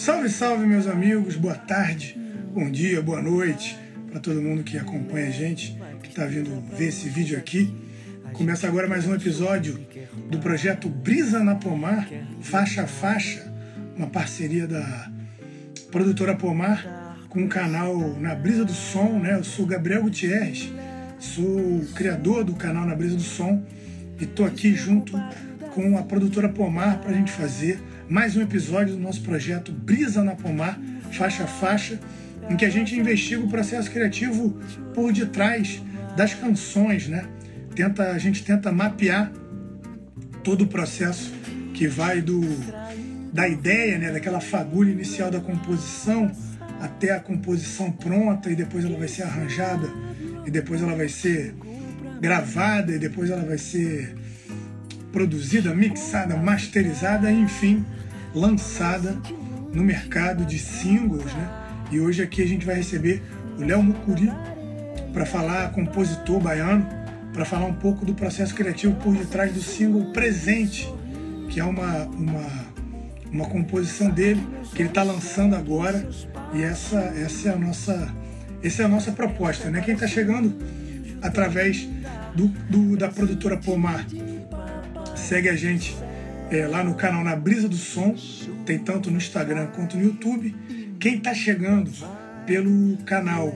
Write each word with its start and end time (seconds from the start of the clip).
Salve, 0.00 0.30
salve, 0.30 0.64
meus 0.64 0.86
amigos. 0.86 1.36
Boa 1.36 1.54
tarde, 1.54 2.18
bom 2.54 2.70
dia, 2.70 3.02
boa 3.02 3.20
noite 3.20 3.78
para 4.10 4.18
todo 4.18 4.40
mundo 4.40 4.64
que 4.64 4.78
acompanha 4.78 5.28
a 5.28 5.30
gente, 5.30 5.78
que 6.02 6.08
está 6.08 6.24
vindo 6.24 6.58
ver 6.74 6.88
esse 6.88 7.06
vídeo 7.10 7.36
aqui. 7.36 7.70
Começa 8.32 8.66
agora 8.66 8.88
mais 8.88 9.06
um 9.06 9.14
episódio 9.14 9.78
do 10.30 10.38
projeto 10.38 10.88
Brisa 10.88 11.44
na 11.44 11.54
Pomar, 11.54 12.08
faixa 12.40 12.84
a 12.84 12.86
faixa, 12.86 13.52
uma 13.94 14.06
parceria 14.06 14.66
da 14.66 15.10
produtora 15.90 16.34
Pomar 16.34 17.18
com 17.28 17.44
o 17.44 17.48
canal 17.48 18.18
Na 18.18 18.34
Brisa 18.34 18.64
do 18.64 18.72
Som, 18.72 19.18
né? 19.18 19.34
Eu 19.34 19.44
sou 19.44 19.66
Gabriel 19.66 20.04
Gutierrez, 20.04 20.72
sou 21.18 21.84
criador 21.94 22.42
do 22.42 22.54
canal 22.54 22.86
Na 22.86 22.94
Brisa 22.94 23.16
do 23.16 23.22
Som 23.22 23.62
e 24.18 24.24
tô 24.24 24.44
aqui 24.44 24.74
junto 24.74 25.12
com 25.74 25.98
a 25.98 26.02
produtora 26.02 26.48
Pomar 26.48 27.00
para 27.00 27.10
a 27.10 27.14
gente 27.14 27.30
fazer 27.30 27.78
mais 28.10 28.36
um 28.36 28.42
episódio 28.42 28.96
do 28.96 29.00
nosso 29.00 29.22
projeto 29.22 29.70
Brisa 29.70 30.24
na 30.24 30.34
Pomar, 30.34 30.80
faixa 31.12 31.44
a 31.44 31.46
faixa, 31.46 31.96
em 32.50 32.56
que 32.56 32.64
a 32.64 32.68
gente 32.68 32.98
investiga 32.98 33.40
o 33.40 33.48
processo 33.48 33.88
criativo 33.88 34.58
por 34.92 35.12
detrás 35.12 35.80
das 36.16 36.34
canções, 36.34 37.06
né? 37.06 37.24
Tenta, 37.72 38.10
a 38.10 38.18
gente 38.18 38.44
tenta 38.44 38.72
mapear 38.72 39.30
todo 40.42 40.62
o 40.62 40.66
processo 40.66 41.32
que 41.72 41.86
vai 41.86 42.20
do 42.20 42.40
da 43.32 43.46
ideia, 43.46 43.96
né, 43.96 44.10
daquela 44.10 44.40
fagulha 44.40 44.90
inicial 44.90 45.30
da 45.30 45.38
composição 45.38 46.32
até 46.80 47.12
a 47.12 47.20
composição 47.20 47.92
pronta 47.92 48.50
e 48.50 48.56
depois 48.56 48.84
ela 48.84 48.98
vai 48.98 49.06
ser 49.06 49.22
arranjada 49.22 49.88
e 50.44 50.50
depois 50.50 50.82
ela 50.82 50.96
vai 50.96 51.08
ser 51.08 51.54
gravada 52.20 52.92
e 52.92 52.98
depois 52.98 53.30
ela 53.30 53.44
vai 53.44 53.56
ser 53.56 54.16
produzida, 55.12 55.72
mixada, 55.72 56.36
masterizada, 56.36 57.30
enfim, 57.30 57.84
lançada 58.34 59.16
no 59.72 59.82
mercado 59.82 60.44
de 60.44 60.58
singles, 60.58 61.32
né? 61.32 61.48
E 61.90 62.00
hoje 62.00 62.22
aqui 62.22 62.42
a 62.42 62.46
gente 62.46 62.64
vai 62.64 62.76
receber 62.76 63.22
o 63.58 63.62
Léo 63.62 63.82
Mucuri 63.82 64.30
para 65.12 65.26
falar, 65.26 65.70
compositor 65.72 66.40
baiano, 66.40 66.86
para 67.32 67.44
falar 67.44 67.66
um 67.66 67.74
pouco 67.74 68.04
do 68.04 68.14
processo 68.14 68.54
criativo 68.54 68.94
por 68.96 69.14
detrás 69.14 69.52
do 69.52 69.60
single 69.60 70.12
Presente, 70.12 70.92
que 71.48 71.58
é 71.60 71.64
uma, 71.64 72.04
uma, 72.06 72.46
uma 73.32 73.46
composição 73.46 74.10
dele 74.10 74.44
que 74.74 74.82
ele 74.82 74.88
está 74.88 75.02
lançando 75.02 75.56
agora. 75.56 76.08
E 76.54 76.62
essa, 76.62 76.98
essa 76.98 77.48
é 77.48 77.52
a 77.52 77.56
nossa 77.56 78.14
essa 78.62 78.82
é 78.82 78.84
a 78.84 78.88
nossa 78.88 79.12
proposta, 79.12 79.70
né? 79.70 79.80
Quem 79.80 79.94
está 79.94 80.06
chegando 80.06 80.54
através 81.22 81.88
do, 82.34 82.48
do, 82.48 82.96
da 82.96 83.08
produtora 83.08 83.56
Pomar 83.56 84.06
segue 85.16 85.48
a 85.48 85.56
gente 85.56 85.96
é, 86.50 86.66
lá 86.66 86.82
no 86.82 86.94
canal 86.94 87.22
Na 87.22 87.36
Brisa 87.36 87.68
do 87.68 87.76
Som, 87.76 88.14
tem 88.66 88.78
tanto 88.78 89.10
no 89.10 89.16
Instagram 89.16 89.68
quanto 89.68 89.96
no 89.96 90.04
YouTube. 90.04 90.54
Quem 90.98 91.16
está 91.16 91.32
chegando 91.32 91.90
pelo 92.44 92.96
canal, 93.04 93.52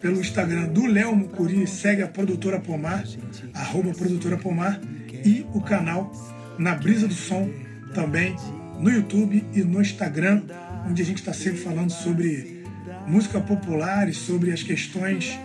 pelo 0.00 0.20
Instagram 0.20 0.68
do 0.68 0.86
Léo 0.86 1.14
Mucuri, 1.14 1.66
segue 1.66 2.02
a 2.02 2.08
produtora 2.08 2.60
Pomar, 2.60 3.04
arroba 3.52 3.92
produtora 3.92 4.38
Pomar, 4.38 4.80
e 5.24 5.44
o 5.52 5.60
canal 5.60 6.12
Na 6.58 6.74
Brisa 6.74 7.08
do 7.08 7.14
Som 7.14 7.50
também 7.92 8.36
no 8.78 8.90
YouTube 8.90 9.44
e 9.52 9.62
no 9.62 9.80
Instagram, 9.80 10.42
onde 10.88 11.02
a 11.02 11.04
gente 11.04 11.18
está 11.18 11.32
sempre 11.32 11.58
falando 11.58 11.90
sobre 11.90 12.64
música 13.08 13.40
popular 13.40 14.08
e 14.08 14.14
sobre 14.14 14.52
as 14.52 14.62
questões 14.62 15.36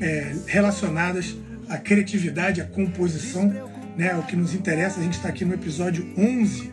é, 0.00 0.34
relacionadas 0.46 1.36
à 1.68 1.76
criatividade, 1.78 2.60
à 2.60 2.64
composição 2.64 3.75
né, 3.96 4.14
o 4.14 4.22
que 4.22 4.36
nos 4.36 4.54
interessa. 4.54 5.00
A 5.00 5.02
gente 5.02 5.14
está 5.14 5.28
aqui 5.28 5.44
no 5.44 5.54
episódio 5.54 6.12
11 6.16 6.72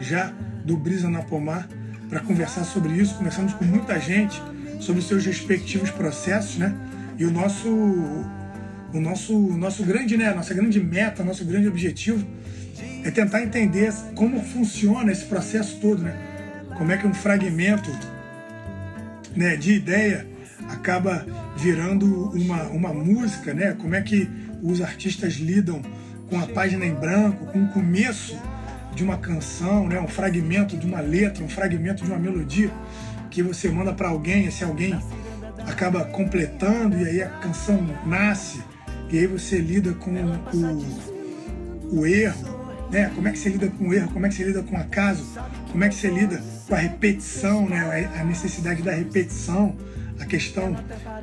já 0.00 0.32
do 0.64 0.76
Brisa 0.76 1.08
na 1.08 1.22
Pomar 1.22 1.68
para 2.08 2.20
conversar 2.20 2.64
sobre 2.64 2.92
isso. 2.92 3.14
Conversamos 3.16 3.52
com 3.54 3.64
muita 3.64 3.98
gente 3.98 4.40
sobre 4.80 5.02
seus 5.02 5.24
respectivos 5.24 5.90
processos, 5.90 6.56
né? 6.56 6.74
E 7.18 7.24
o 7.24 7.30
nosso 7.30 7.68
o 7.68 9.00
nosso 9.00 9.32
nosso 9.56 9.82
grande, 9.84 10.16
né, 10.16 10.32
nossa 10.34 10.52
grande 10.52 10.78
meta, 10.80 11.24
nosso 11.24 11.44
grande 11.44 11.66
objetivo 11.66 12.26
é 13.04 13.10
tentar 13.10 13.42
entender 13.42 13.92
como 14.14 14.42
funciona 14.42 15.10
esse 15.10 15.24
processo 15.24 15.78
todo, 15.80 16.02
né? 16.02 16.16
Como 16.76 16.92
é 16.92 16.96
que 16.96 17.06
um 17.06 17.14
fragmento, 17.14 17.90
né, 19.34 19.56
de 19.56 19.72
ideia 19.72 20.26
acaba 20.68 21.26
virando 21.56 22.30
uma, 22.30 22.64
uma 22.64 22.92
música, 22.92 23.52
né? 23.52 23.72
Como 23.72 23.94
é 23.94 24.02
que 24.02 24.28
os 24.62 24.80
artistas 24.80 25.34
lidam 25.34 25.82
com 26.32 26.40
a 26.40 26.46
página 26.46 26.86
em 26.86 26.94
branco, 26.94 27.44
com 27.44 27.62
o 27.62 27.68
começo 27.68 28.38
de 28.94 29.04
uma 29.04 29.18
canção, 29.18 29.86
né, 29.86 30.00
um 30.00 30.08
fragmento 30.08 30.78
de 30.78 30.86
uma 30.86 30.98
letra, 30.98 31.44
um 31.44 31.48
fragmento 31.48 32.02
de 32.02 32.10
uma 32.10 32.18
melodia 32.18 32.70
que 33.30 33.42
você 33.42 33.68
manda 33.68 33.92
para 33.92 34.08
alguém, 34.08 34.46
esse 34.46 34.64
alguém 34.64 34.98
acaba 35.68 36.06
completando 36.06 36.98
e 36.98 37.06
aí 37.06 37.22
a 37.22 37.28
canção 37.28 37.86
nasce 38.06 38.62
e 39.10 39.18
aí 39.18 39.26
você 39.26 39.58
lida 39.58 39.92
com 39.92 40.10
o, 40.10 41.98
o 42.00 42.06
erro, 42.06 42.88
né? 42.90 43.12
Como 43.14 43.28
é 43.28 43.32
que 43.32 43.38
você 43.38 43.50
lida 43.50 43.68
com 43.68 43.88
o 43.88 43.92
erro? 43.92 44.08
Como 44.10 44.24
é 44.24 44.30
que 44.30 44.34
você 44.34 44.44
lida 44.44 44.62
com 44.62 44.74
o 44.74 44.80
acaso? 44.80 45.38
Como 45.70 45.84
é 45.84 45.88
que 45.90 45.94
você 45.94 46.08
lida 46.08 46.42
com 46.66 46.74
a 46.74 46.78
repetição, 46.78 47.68
né? 47.68 48.10
A 48.18 48.24
necessidade 48.24 48.82
da 48.82 48.92
repetição, 48.92 49.76
a 50.18 50.24
questão 50.24 50.74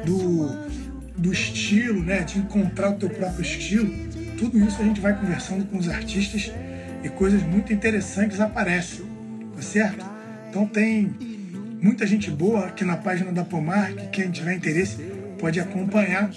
do, 0.05 0.49
do 1.17 1.33
estilo, 1.33 2.03
né? 2.03 2.21
De 2.21 2.37
encontrar 2.37 2.91
o 2.91 2.93
teu 2.93 3.09
próprio 3.09 3.41
estilo 3.41 4.08
tudo 4.39 4.57
isso 4.57 4.81
a 4.81 4.85
gente 4.85 5.01
vai 5.01 5.13
conversando 5.13 5.65
com 5.65 5.77
os 5.77 5.89
artistas 5.89 6.49
e 7.03 7.09
coisas 7.09 7.43
muito 7.43 7.73
interessantes 7.73 8.39
aparecem, 8.39 9.05
tá 9.53 9.61
certo? 9.61 10.05
Então 10.49 10.65
tem 10.65 11.13
muita 11.81 12.07
gente 12.07 12.31
boa 12.31 12.67
aqui 12.67 12.85
na 12.85 12.95
página 12.95 13.33
da 13.33 13.43
Pomar, 13.43 13.91
que 13.91 14.07
quem 14.07 14.31
tiver 14.31 14.53
interesse 14.53 14.95
pode 15.37 15.59
acompanhar 15.59 16.31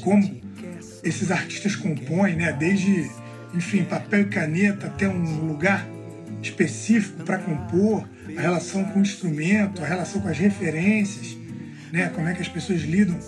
como 0.00 0.40
esses 1.04 1.30
artistas 1.30 1.76
compõem, 1.76 2.36
né? 2.36 2.52
Desde, 2.52 3.10
enfim, 3.54 3.84
papel 3.84 4.22
e 4.22 4.24
caneta 4.24 4.86
até 4.86 5.06
um 5.06 5.46
lugar 5.46 5.86
específico 6.42 7.22
para 7.22 7.36
compor, 7.36 8.08
a 8.36 8.40
relação 8.40 8.82
com 8.84 8.98
o 8.98 9.02
instrumento, 9.02 9.82
a 9.82 9.86
relação 9.86 10.22
com 10.22 10.28
as 10.28 10.38
referências, 10.38 11.36
né? 11.92 12.08
Como 12.14 12.26
é 12.28 12.34
que 12.34 12.40
as 12.40 12.48
pessoas 12.48 12.80
lidam 12.80 13.18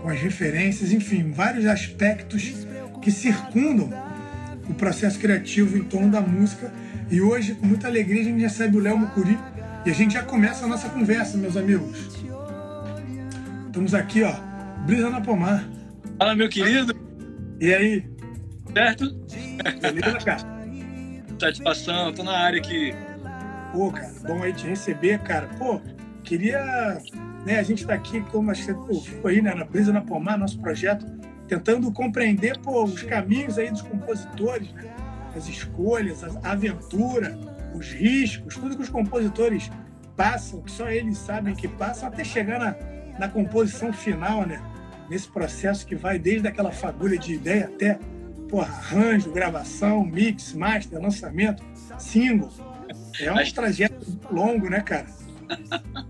com 0.00 0.08
as 0.08 0.20
referências, 0.20 0.90
enfim, 0.90 1.30
vários 1.32 1.66
aspectos 1.66 2.64
que 3.04 3.12
circundam 3.12 3.90
o 4.66 4.72
processo 4.72 5.18
criativo 5.18 5.76
em 5.76 5.84
torno 5.84 6.10
da 6.10 6.22
música. 6.22 6.72
E 7.10 7.20
hoje, 7.20 7.54
com 7.54 7.66
muita 7.66 7.86
alegria, 7.86 8.22
a 8.22 8.24
gente 8.24 8.40
recebe 8.40 8.78
o 8.78 8.80
Léo 8.80 8.96
Mucuri 8.96 9.38
e 9.84 9.90
a 9.90 9.92
gente 9.92 10.14
já 10.14 10.22
começa 10.22 10.64
a 10.64 10.68
nossa 10.68 10.88
conversa, 10.88 11.36
meus 11.36 11.54
amigos. 11.54 12.24
Estamos 13.66 13.94
aqui, 13.94 14.22
ó, 14.22 14.32
Brisa 14.86 15.10
na 15.10 15.20
Pomar. 15.20 15.68
Fala, 16.18 16.34
meu 16.34 16.48
querido. 16.48 16.94
E 17.60 17.74
aí? 17.74 18.08
Certo? 18.72 19.14
Beleza, 19.82 20.18
cara? 20.24 20.54
Satisfação, 21.38 22.12
tô 22.14 22.22
na 22.22 22.32
área 22.32 22.58
aqui. 22.58 22.94
Pô, 23.72 23.92
cara, 23.92 24.12
bom 24.26 24.42
aí 24.42 24.54
te 24.54 24.66
receber, 24.66 25.18
cara. 25.18 25.46
Pô, 25.58 25.78
queria. 26.22 26.98
Né, 27.44 27.58
a 27.58 27.62
gente 27.62 27.86
tá 27.86 27.92
aqui, 27.92 28.22
como 28.30 28.50
acho 28.50 28.64
que 28.64 28.72
você 28.72 29.10
ficou 29.10 29.30
aí, 29.30 29.42
né, 29.42 29.54
na 29.54 29.66
Brisa 29.66 29.92
na 29.92 30.00
Pomar, 30.00 30.38
nosso 30.38 30.58
projeto 30.58 31.04
tentando 31.48 31.90
compreender 31.92 32.58
pô, 32.58 32.84
os 32.84 33.02
caminhos 33.02 33.58
aí 33.58 33.70
dos 33.70 33.82
compositores, 33.82 34.72
né? 34.72 34.94
as 35.36 35.48
escolhas, 35.48 36.22
a 36.24 36.52
aventura, 36.52 37.36
os 37.74 37.90
riscos, 37.90 38.54
tudo 38.54 38.76
que 38.76 38.82
os 38.82 38.88
compositores 38.88 39.70
passam, 40.16 40.60
que 40.62 40.70
só 40.70 40.88
eles 40.88 41.18
sabem 41.18 41.54
que 41.54 41.66
passam, 41.66 42.08
até 42.08 42.22
chegar 42.22 42.58
na, 42.58 42.76
na 43.18 43.28
composição 43.28 43.92
final, 43.92 44.46
né? 44.46 44.62
Nesse 45.10 45.28
processo 45.28 45.84
que 45.84 45.94
vai 45.94 46.18
desde 46.18 46.48
aquela 46.48 46.70
fagulha 46.70 47.18
de 47.18 47.34
ideia 47.34 47.66
até 47.66 47.98
porra, 48.48 48.68
arranjo, 48.68 49.32
gravação, 49.32 50.04
mix, 50.04 50.52
master, 50.52 51.00
lançamento, 51.00 51.62
single. 51.98 52.50
É 53.20 53.32
um 53.32 53.52
trajeto 53.52 54.18
longo, 54.30 54.70
né, 54.70 54.80
cara? 54.80 55.06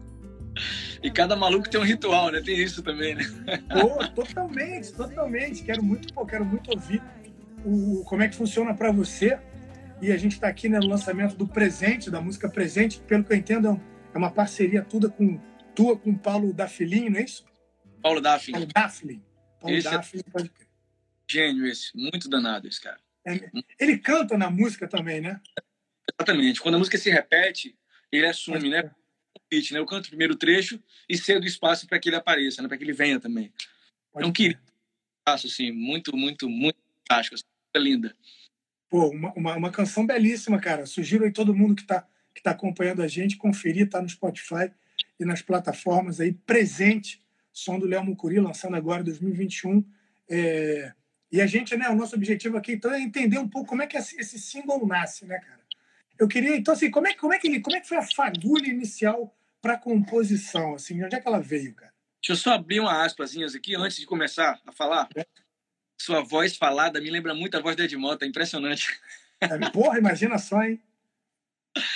E 1.05 1.11
cada 1.11 1.37
maluco 1.37 1.69
tem 1.69 1.79
um 1.79 1.85
ritual, 1.85 2.31
né? 2.31 2.41
Tem 2.41 2.59
isso 2.59 2.83
também, 2.83 3.15
né? 3.15 3.25
Pô, 3.69 4.09
totalmente, 4.15 4.91
totalmente. 4.91 5.63
Quero 5.63 5.83
muito, 5.83 6.15
pô, 6.15 6.25
quero 6.25 6.47
muito 6.47 6.71
ouvir 6.71 7.03
o, 7.63 8.03
como 8.07 8.23
é 8.23 8.29
que 8.29 8.35
funciona 8.35 8.75
para 8.75 8.91
você. 8.91 9.39
E 10.01 10.11
a 10.11 10.17
gente 10.17 10.33
está 10.33 10.49
aqui 10.49 10.67
né, 10.67 10.79
no 10.79 10.89
lançamento 10.89 11.37
do 11.37 11.47
Presente, 11.47 12.11
da 12.11 12.23
música 12.23 12.49
Presente, 12.49 13.01
que, 13.01 13.05
pelo 13.05 13.23
que 13.23 13.35
eu 13.35 13.37
entendo, 13.37 13.79
é 14.15 14.17
uma 14.17 14.31
parceria 14.31 14.81
toda 14.81 15.11
com 15.11 15.39
tua 15.75 15.95
com 15.95 16.09
o 16.09 16.19
Paulo 16.19 16.55
Dafflin, 16.55 17.11
não 17.11 17.19
é 17.19 17.25
isso? 17.25 17.45
Paulo 18.03 18.23
Dafflin. 18.23 18.53
Paulo 18.53 18.67
Dafflin. 18.73 19.23
Paulo 19.61 19.77
esse 19.77 19.89
é... 19.89 20.23
pode 20.33 20.49
crer. 20.49 20.69
Gênio 21.31 21.67
esse, 21.67 21.95
muito 21.95 22.31
danado 22.31 22.67
esse 22.67 22.81
cara. 22.81 22.99
É, 23.27 23.51
ele 23.79 23.99
canta 23.99 24.39
na 24.39 24.51
música 24.51 24.89
também, 24.89 25.21
né? 25.21 25.39
Exatamente. 26.11 26.63
Quando 26.63 26.77
a 26.77 26.79
música 26.79 26.97
se 26.97 27.11
repete, 27.11 27.77
ele 28.11 28.27
assume, 28.27 28.71
né? 28.71 28.91
Pitch, 29.49 29.73
né? 29.73 29.79
Eu 29.79 29.87
canto 29.87 30.07
o 30.07 30.09
primeiro 30.09 30.37
trecho 30.37 30.81
e 31.09 31.17
cedo 31.17 31.47
espaço 31.47 31.87
para 31.87 31.99
que 31.99 32.09
ele 32.09 32.17
apareça, 32.17 32.63
né? 32.63 32.69
Para 32.69 32.77
que 32.77 32.85
ele 32.85 32.93
venha 32.93 33.21
também. 33.21 33.53
Pode 34.13 34.25
é 34.25 34.29
um 34.29 34.33
querido, 34.33 34.61
assim, 35.27 35.73
muito, 35.73 36.17
muito, 36.17 36.49
muito 36.49 36.79
fantástico, 37.01 37.35
assim, 37.35 37.45
linda. 37.77 38.15
Pô, 38.89 39.09
uma, 39.09 39.33
uma, 39.33 39.57
uma, 39.57 39.71
canção 39.71 40.07
belíssima, 40.07 40.61
cara. 40.61 40.87
Sugiro 40.87 41.25
aí 41.25 41.33
todo 41.33 41.55
mundo 41.55 41.75
que 41.75 41.83
está 41.83 42.07
que 42.35 42.41
está 42.41 42.51
acompanhando 42.51 43.01
a 43.01 43.07
gente, 43.07 43.37
conferir, 43.37 43.87
está 43.87 44.03
no 44.03 44.09
Spotify 44.09 44.71
e 45.19 45.25
nas 45.25 45.41
plataformas 45.41 46.21
aí, 46.21 46.33
presente, 46.33 47.23
som 47.53 47.79
do 47.79 47.87
Léo 47.87 48.05
Mucuri, 48.05 48.41
lançando 48.41 48.75
agora 48.75 49.03
em 49.03 49.05
2021. 49.05 49.85
É... 50.29 50.93
E 51.31 51.41
a 51.41 51.47
gente, 51.47 51.77
né, 51.77 51.89
o 51.89 51.95
nosso 51.95 52.17
objetivo 52.17 52.57
aqui, 52.57 52.73
então, 52.73 52.93
é 52.93 53.01
entender 53.01 53.39
um 53.39 53.49
pouco 53.49 53.69
como 53.69 53.83
é 53.83 53.87
que 53.87 53.97
esse 53.97 54.39
single 54.39 54.85
nasce, 54.87 55.25
né, 55.25 55.39
cara? 55.39 55.54
Eu 56.19 56.29
queria, 56.29 56.57
então, 56.57 56.75
assim, 56.75 56.91
como 56.91 57.07
é, 57.07 57.15
como 57.15 57.33
é, 57.33 57.39
que, 57.39 57.61
como 57.61 57.77
é 57.77 57.81
que 57.81 57.89
foi 57.89 57.97
a 57.97 58.03
fagulha 58.03 58.69
inicial 58.69 59.37
para 59.61 59.75
a 59.75 59.79
composição, 59.79 60.75
assim, 60.75 61.03
onde 61.03 61.17
é 61.17 61.21
que 61.21 61.27
ela 61.27 61.41
veio, 61.41 61.75
cara? 61.75 61.93
Deixa 62.23 62.33
eu 62.33 62.37
só 62.37 62.55
abrir 62.55 62.81
uma 62.81 63.05
aspasinhas 63.05 63.55
aqui 63.55 63.75
antes 63.75 63.99
de 63.99 64.07
começar 64.07 64.61
a 64.67 64.73
falar. 64.73 65.09
É. 65.17 65.27
Sua 66.01 66.23
voz 66.23 66.57
falada 66.57 67.01
me 67.01 67.11
lembra 67.11 67.35
muito 67.35 67.57
a 67.57 67.61
voz 67.61 67.77
da 67.77 67.85
Edmota, 67.85 68.25
é 68.25 68.29
impressionante. 68.29 68.99
É, 69.41 69.71
porra, 69.71 69.99
imagina 69.99 70.39
só, 70.39 70.63
hein? 70.63 70.81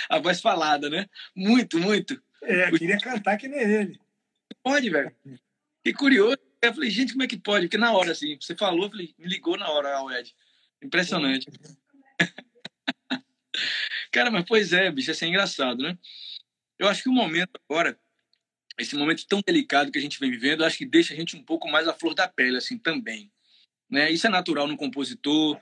A 0.08 0.18
voz 0.18 0.40
falada, 0.40 0.90
né? 0.90 1.06
Muito, 1.34 1.78
muito. 1.78 2.20
É, 2.42 2.70
queria 2.70 2.98
cantar 2.98 3.36
que 3.36 3.48
nem 3.48 3.60
ele. 3.60 4.00
Pode, 4.62 4.90
velho. 4.90 5.14
Que 5.84 5.92
curioso. 5.92 6.38
Eu 6.60 6.74
falei, 6.74 6.90
gente, 6.90 7.12
como 7.12 7.22
é 7.22 7.26
que 7.26 7.38
pode? 7.38 7.66
Porque 7.66 7.78
na 7.78 7.92
hora, 7.92 8.12
assim, 8.12 8.36
você 8.40 8.56
falou, 8.56 8.84
eu 8.84 8.90
falei, 8.90 9.14
me 9.18 9.28
ligou 9.28 9.56
na 9.56 9.70
hora, 9.70 10.18
Ed. 10.18 10.34
Impressionante. 10.82 11.46
Cara, 14.10 14.30
mas 14.30 14.44
pois 14.46 14.72
é, 14.72 14.90
bicho, 14.90 15.10
assim, 15.10 15.26
é 15.26 15.28
engraçado, 15.28 15.82
né? 15.82 15.98
Eu 16.78 16.88
acho 16.88 17.02
que 17.02 17.08
o 17.08 17.12
momento 17.12 17.50
agora 17.68 17.98
esse 18.78 18.94
momento 18.94 19.26
tão 19.26 19.40
delicado 19.44 19.90
que 19.90 19.98
a 19.98 20.00
gente 20.00 20.20
vem 20.20 20.30
vivendo, 20.30 20.64
acho 20.64 20.78
que 20.78 20.86
deixa 20.86 21.12
a 21.12 21.16
gente 21.16 21.36
um 21.36 21.42
pouco 21.42 21.68
mais 21.68 21.88
à 21.88 21.92
flor 21.92 22.14
da 22.14 22.28
pele, 22.28 22.56
assim, 22.56 22.78
também. 22.78 23.30
Né? 23.90 24.10
Isso 24.10 24.26
é 24.26 24.30
natural 24.30 24.68
no 24.68 24.76
compositor, 24.76 25.60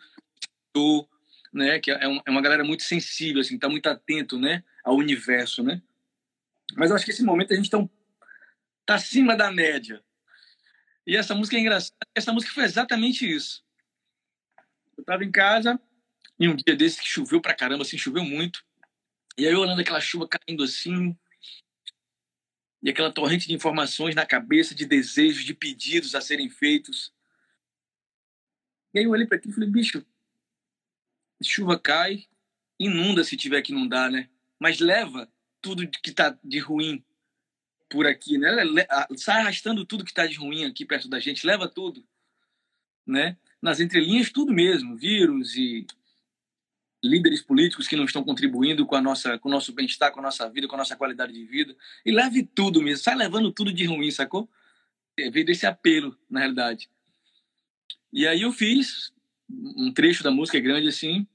né? 1.53 1.81
Que 1.81 1.91
é, 1.91 2.01
é 2.05 2.31
uma 2.31 2.43
galera 2.43 2.63
muito 2.63 2.83
sensível, 2.83 3.41
assim, 3.41 3.59
tá 3.59 3.69
muito 3.69 3.87
atento, 3.87 4.39
né? 4.39 4.63
Ao 4.85 4.95
universo, 4.95 5.63
né? 5.63 5.81
Mas 6.75 6.91
eu 6.91 6.97
acho 6.97 7.05
que 7.05 7.11
esse 7.11 7.25
momento 7.25 7.53
a 7.53 7.57
gente 7.57 7.71
tá, 7.71 7.79
um, 7.79 7.89
tá 8.85 8.97
acima 8.97 9.35
da 9.35 9.51
média. 9.51 10.03
E 11.07 11.17
essa 11.17 11.35
música 11.35 11.57
é 11.57 11.61
engraçada. 11.61 11.97
Essa 12.15 12.33
música 12.33 12.53
foi 12.53 12.65
exatamente 12.65 13.31
isso. 13.31 13.65
Eu 14.99 15.05
tava 15.05 15.25
em 15.25 15.31
casa, 15.31 15.81
em 16.39 16.49
um 16.49 16.57
dia 16.57 16.77
desse 16.77 17.01
que 17.01 17.09
choveu 17.09 17.41
pra 17.41 17.55
caramba, 17.55 17.83
assim, 17.83 17.99
choveu 17.99 18.25
muito. 18.25 18.65
E 19.39 19.47
aí 19.47 19.53
eu 19.53 19.61
olhando 19.61 19.81
aquela 19.81 20.01
chuva 20.01 20.29
caindo 20.29 20.63
assim, 20.63 21.17
e 22.83 22.91
aquela 22.91 23.13
torrente 23.13 23.49
de 23.49 23.55
informações 23.55 24.15
na 24.15 24.25
cabeça, 24.25 24.75
de 24.75 24.87
desejos, 24.87 25.45
de 25.45 25.55
pedidos 25.55 26.15
a 26.15 26.21
serem 26.21 26.49
feitos. 26.49 27.13
E 28.95 28.99
aí 28.99 29.05
eu 29.05 29.11
olhei 29.11 29.27
para 29.27 29.37
aquilo 29.37 29.53
e 29.53 29.55
falei, 29.55 29.71
bicho, 29.71 30.07
chuva 31.43 31.79
cai, 31.79 32.27
inunda 32.79 33.25
se 33.25 33.37
tiver 33.37 33.61
que 33.63 33.73
inundar, 33.73 34.11
né? 34.11 34.29
Mas 34.59 34.79
leva 34.79 35.31
tudo 35.61 35.89
que 35.89 36.11
está 36.11 36.39
de 36.43 36.59
ruim 36.59 37.05
por 37.89 38.07
aqui, 38.07 38.39
né? 38.39 38.51
Sai 39.17 39.41
arrastando 39.41 39.85
tudo 39.85 40.05
que 40.05 40.11
está 40.11 40.27
de 40.27 40.37
ruim 40.37 40.65
aqui 40.65 40.85
perto 40.85 41.09
da 41.09 41.19
gente, 41.19 41.47
leva 41.47 41.69
tudo, 41.69 42.07
né? 43.07 43.37
Nas 43.61 43.81
entrelinhas, 43.81 44.31
tudo 44.31 44.53
mesmo, 44.53 44.97
vírus 44.97 45.57
e 45.57 45.87
líderes 47.03 47.43
políticos 47.43 47.87
que 47.87 47.97
não 47.97 48.05
estão 48.05 48.25
contribuindo 48.25 48.87
com 48.87 48.95
a 48.95 49.01
nossa 49.01 49.39
com 49.39 49.49
o 49.49 49.53
nosso 49.53 49.73
bem-estar, 49.73 50.13
com 50.13 50.21
a 50.21 50.23
nossa 50.23 50.49
vida, 50.49 50.67
com 50.67 50.75
a 50.75 50.79
nossa 50.79 50.97
qualidade 50.97 51.33
de 51.33 51.45
vida. 51.45 51.77
E 52.05 52.11
leve 52.11 52.43
tudo 52.43 52.83
mesmo, 52.83 53.03
sai 53.03 53.15
levando 53.15 53.53
tudo 53.53 53.73
de 53.73 53.85
ruim, 53.85 54.11
sacou? 54.11 54.49
É, 55.19 55.31
veio 55.31 55.47
desse 55.47 55.67
apelo, 55.67 56.17
na 56.29 56.41
realidade. 56.41 56.89
E 58.13 58.27
aí 58.27 58.43
eu 58.43 58.53
fiz 58.53 59.13
um 59.49 59.93
trecho 59.93 60.23
da 60.23 60.31
música 60.31 60.59
grande 60.59 60.89
assim, 60.89 61.27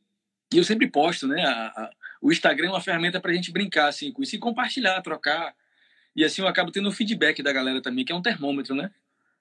e 0.53 0.57
eu 0.57 0.63
sempre 0.63 0.87
posto, 0.87 1.27
né? 1.27 1.43
A, 1.43 1.67
a, 1.67 1.91
o 2.21 2.31
Instagram 2.31 2.67
é 2.67 2.71
uma 2.71 2.81
ferramenta 2.81 3.19
para 3.19 3.31
a 3.31 3.33
gente 3.33 3.51
brincar 3.51 3.87
assim 3.87 4.11
com 4.11 4.21
isso 4.21 4.35
e 4.35 4.39
compartilhar, 4.39 5.01
trocar. 5.01 5.55
E 6.15 6.23
assim 6.23 6.41
eu 6.41 6.47
acabo 6.47 6.71
tendo 6.71 6.89
o 6.89 6.91
feedback 6.91 7.41
da 7.41 7.53
galera 7.53 7.81
também, 7.81 8.03
que 8.03 8.11
é 8.11 8.15
um 8.15 8.21
termômetro, 8.21 8.75
né? 8.75 8.91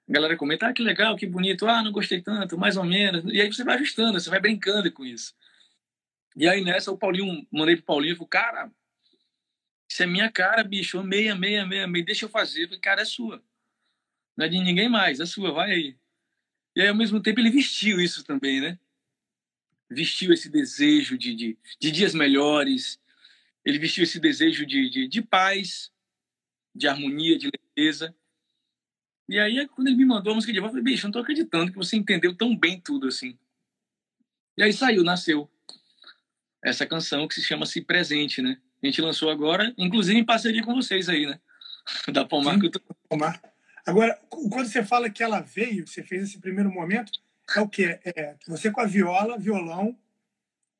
A 0.09 0.11
galera 0.13 0.35
comenta, 0.35 0.67
ah, 0.67 0.73
que 0.73 0.81
legal, 0.81 1.15
que 1.15 1.25
bonito, 1.25 1.67
ah, 1.67 1.83
não 1.83 1.91
gostei 1.91 2.21
tanto, 2.21 2.57
mais 2.57 2.77
ou 2.77 2.83
menos. 2.83 3.23
E 3.31 3.39
aí 3.39 3.51
você 3.51 3.63
vai 3.63 3.75
ajustando, 3.75 4.19
você 4.19 4.29
vai 4.29 4.39
brincando 4.39 4.91
com 4.91 5.05
isso. 5.05 5.33
E 6.35 6.47
aí 6.47 6.63
nessa 6.63 6.91
o 6.91 6.97
Paulinho, 6.97 7.45
mandei 7.51 7.75
pro 7.75 7.85
Paulinho, 7.85 8.15
falei, 8.15 8.29
cara, 8.29 8.71
isso 9.89 10.03
é 10.03 10.05
minha 10.05 10.31
cara, 10.31 10.63
bicho, 10.63 10.99
amei, 10.99 11.29
amei, 11.29 11.57
amei, 11.57 11.81
amei, 11.81 12.03
deixa 12.03 12.25
eu 12.25 12.29
fazer. 12.29 12.63
Eu 12.63 12.67
falei, 12.67 12.79
cara, 12.79 13.01
é 13.01 13.05
sua. 13.05 13.43
Não 14.37 14.45
é 14.45 14.49
de 14.49 14.57
ninguém 14.59 14.87
mais, 14.87 15.19
é 15.19 15.25
sua, 15.25 15.51
vai 15.51 15.71
aí. 15.71 15.97
E 16.75 16.81
aí, 16.81 16.87
ao 16.87 16.95
mesmo 16.95 17.21
tempo, 17.21 17.41
ele 17.41 17.49
vestiu 17.49 17.99
isso 17.99 18.23
também, 18.23 18.61
né? 18.61 18.79
Vestiu 19.89 20.31
esse 20.31 20.49
desejo 20.49 21.17
de, 21.17 21.35
de, 21.35 21.57
de 21.77 21.91
dias 21.91 22.13
melhores, 22.13 22.97
ele 23.65 23.77
vestiu 23.77 24.03
esse 24.03 24.19
desejo 24.19 24.65
de, 24.65 24.89
de, 24.89 25.07
de 25.09 25.21
paz, 25.21 25.91
de 26.73 26.87
harmonia, 26.87 27.37
de 27.37 27.51
leveza. 27.77 28.15
E 29.27 29.37
aí, 29.37 29.67
quando 29.67 29.87
ele 29.87 29.97
me 29.97 30.05
mandou 30.05 30.31
a 30.31 30.35
música 30.35 30.53
de 30.53 30.59
volta, 30.61 30.77
eu 30.77 30.81
falei, 30.81 30.93
bicho, 30.93 31.05
não 31.05 31.11
tô 31.11 31.19
acreditando 31.19 31.71
que 31.71 31.77
você 31.77 31.97
entendeu 31.97 32.33
tão 32.33 32.57
bem 32.57 32.79
tudo 32.79 33.07
assim. 33.07 33.37
E 34.57 34.63
aí 34.63 34.71
saiu, 34.71 35.03
nasceu 35.03 35.51
essa 36.63 36.85
canção 36.85 37.27
que 37.27 37.35
se 37.35 37.43
chama 37.43 37.65
Se 37.65 37.81
Presente, 37.81 38.41
né? 38.41 38.57
A 38.81 38.85
gente 38.85 39.01
lançou 39.01 39.29
agora, 39.29 39.73
inclusive 39.77 40.19
em 40.19 40.25
parceria 40.25 40.63
com 40.63 40.75
vocês 40.75 41.09
aí, 41.09 41.25
né? 41.25 41.39
Da 42.13 42.25
Pomar. 42.25 42.59
Sim, 42.59 42.71
Pomar. 43.09 43.41
Agora, 43.85 44.19
quando 44.29 44.67
você 44.67 44.83
fala 44.83 45.09
que 45.09 45.23
ela 45.23 45.41
veio, 45.41 45.87
você 45.87 46.03
fez 46.03 46.23
esse 46.23 46.39
primeiro 46.39 46.71
momento, 46.71 47.11
é 47.55 47.61
o 47.61 47.67
quê? 47.67 47.99
É, 48.05 48.35
você 48.47 48.69
com 48.71 48.81
a 48.81 48.85
viola, 48.85 49.37
violão, 49.37 49.97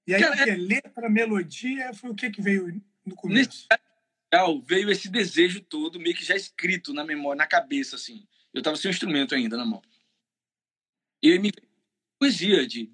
e 0.08 0.14
aí 0.14 0.22
Cara, 0.22 0.50
é... 0.50 0.56
letra, 0.56 1.10
melodia, 1.10 1.94
foi 1.94 2.12
o 2.12 2.16
que 2.16 2.30
que 2.30 2.42
veio 2.42 2.82
no 3.06 3.16
começo? 3.16 3.68
Nesse... 3.70 4.62
veio 4.66 4.90
esse 4.90 5.10
desejo 5.10 5.62
todo, 5.62 6.00
meio 6.00 6.16
que 6.16 6.26
já 6.26 6.36
escrito 6.36 6.94
na 6.94 7.04
memória, 7.04 7.38
na 7.38 7.48
cabeça, 7.48 7.96
assim. 7.96 8.28
Eu 8.54 8.62
tava 8.62 8.76
sem 8.76 8.90
o 8.90 8.94
instrumento 8.94 9.34
ainda 9.34 9.58
na 9.58 9.66
mão. 9.66 9.82
E 11.24 11.32
aí 11.32 11.40
me 11.40 11.52
poesia 12.20 12.66
de, 12.68 12.92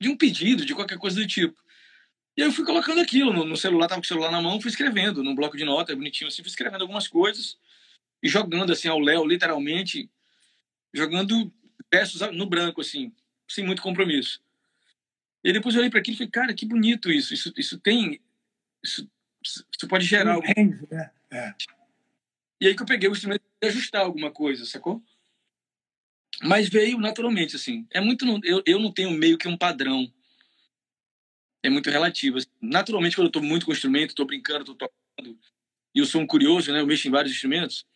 de 0.00 0.08
um 0.08 0.16
pedido, 0.16 0.64
de 0.64 0.74
qualquer 0.74 0.98
coisa 0.98 1.20
do 1.20 1.26
tipo. 1.26 1.56
E 2.38 2.40
aí 2.40 2.46
eu 2.46 2.52
fui 2.52 2.64
colocando 2.64 3.00
aquilo 3.00 3.32
no, 3.32 3.44
no, 3.44 3.56
celular, 3.56 3.88
tava 3.88 4.00
com 4.00 4.04
o 4.04 4.06
celular 4.06 4.30
na 4.30 4.40
mão, 4.40 4.60
fui 4.60 4.70
escrevendo 4.70 5.24
num 5.24 5.34
bloco 5.34 5.56
de 5.56 5.64
notas, 5.64 5.96
bonitinho 5.96 6.28
assim, 6.28 6.40
fui 6.40 6.48
escrevendo 6.48 6.82
algumas 6.82 7.08
coisas 7.08 7.58
e 8.22 8.28
jogando 8.28 8.72
assim 8.72 8.86
ao 8.86 9.00
Léo, 9.00 9.26
literalmente, 9.26 10.08
jogando 10.94 11.52
versos 11.92 12.20
no 12.30 12.46
branco, 12.46 12.80
assim, 12.80 13.12
sem 13.48 13.66
muito 13.66 13.82
compromisso. 13.82 14.40
E 15.42 15.52
depois 15.52 15.74
eu 15.74 15.80
olhei 15.80 15.90
para 15.90 15.98
aquilo 15.98 16.14
e 16.14 16.18
falei, 16.18 16.30
cara, 16.30 16.54
que 16.54 16.64
bonito 16.64 17.10
isso, 17.10 17.34
isso, 17.34 17.52
isso 17.56 17.76
tem, 17.76 18.20
isso, 18.84 19.10
isso 19.44 19.88
pode 19.88 20.04
gerar 20.04 20.34
algo. 20.34 20.46
Né? 20.46 21.10
É. 21.32 21.54
E 22.60 22.68
aí 22.68 22.76
que 22.76 22.82
eu 22.82 22.86
peguei 22.86 23.08
o 23.08 23.12
instrumento 23.12 23.42
e 23.60 23.66
ajustar 23.66 24.02
alguma 24.02 24.30
coisa, 24.30 24.64
sacou? 24.64 25.02
Mas 26.44 26.68
veio 26.68 26.98
naturalmente, 26.98 27.56
assim. 27.56 27.84
É 27.90 28.00
muito. 28.00 28.24
Eu, 28.44 28.62
eu 28.64 28.78
não 28.78 28.92
tenho 28.92 29.10
meio 29.10 29.36
que 29.36 29.48
um 29.48 29.56
padrão 29.56 30.08
é 31.62 31.70
muito 31.70 31.90
relativo. 31.90 32.38
Assim. 32.38 32.48
Naturalmente, 32.60 33.16
quando 33.16 33.26
eu 33.26 33.30
estou 33.30 33.42
muito 33.42 33.66
com 33.66 33.72
o 33.72 33.74
instrumento, 33.74 34.10
estou 34.10 34.26
brincando, 34.26 34.72
estou 34.72 34.74
tocando, 34.74 35.38
e 35.94 35.98
eu 35.98 36.04
sou 36.04 36.20
um 36.20 36.26
curioso, 36.26 36.72
né? 36.72 36.80
Eu 36.80 36.86
mexo 36.86 37.08
em 37.08 37.10
vários 37.10 37.32
instrumentos, 37.32 37.86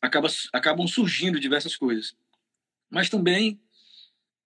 acaba, 0.00 0.28
acabam 0.52 0.86
surgindo 0.86 1.38
diversas 1.38 1.76
coisas. 1.76 2.16
Mas 2.90 3.08
também, 3.08 3.60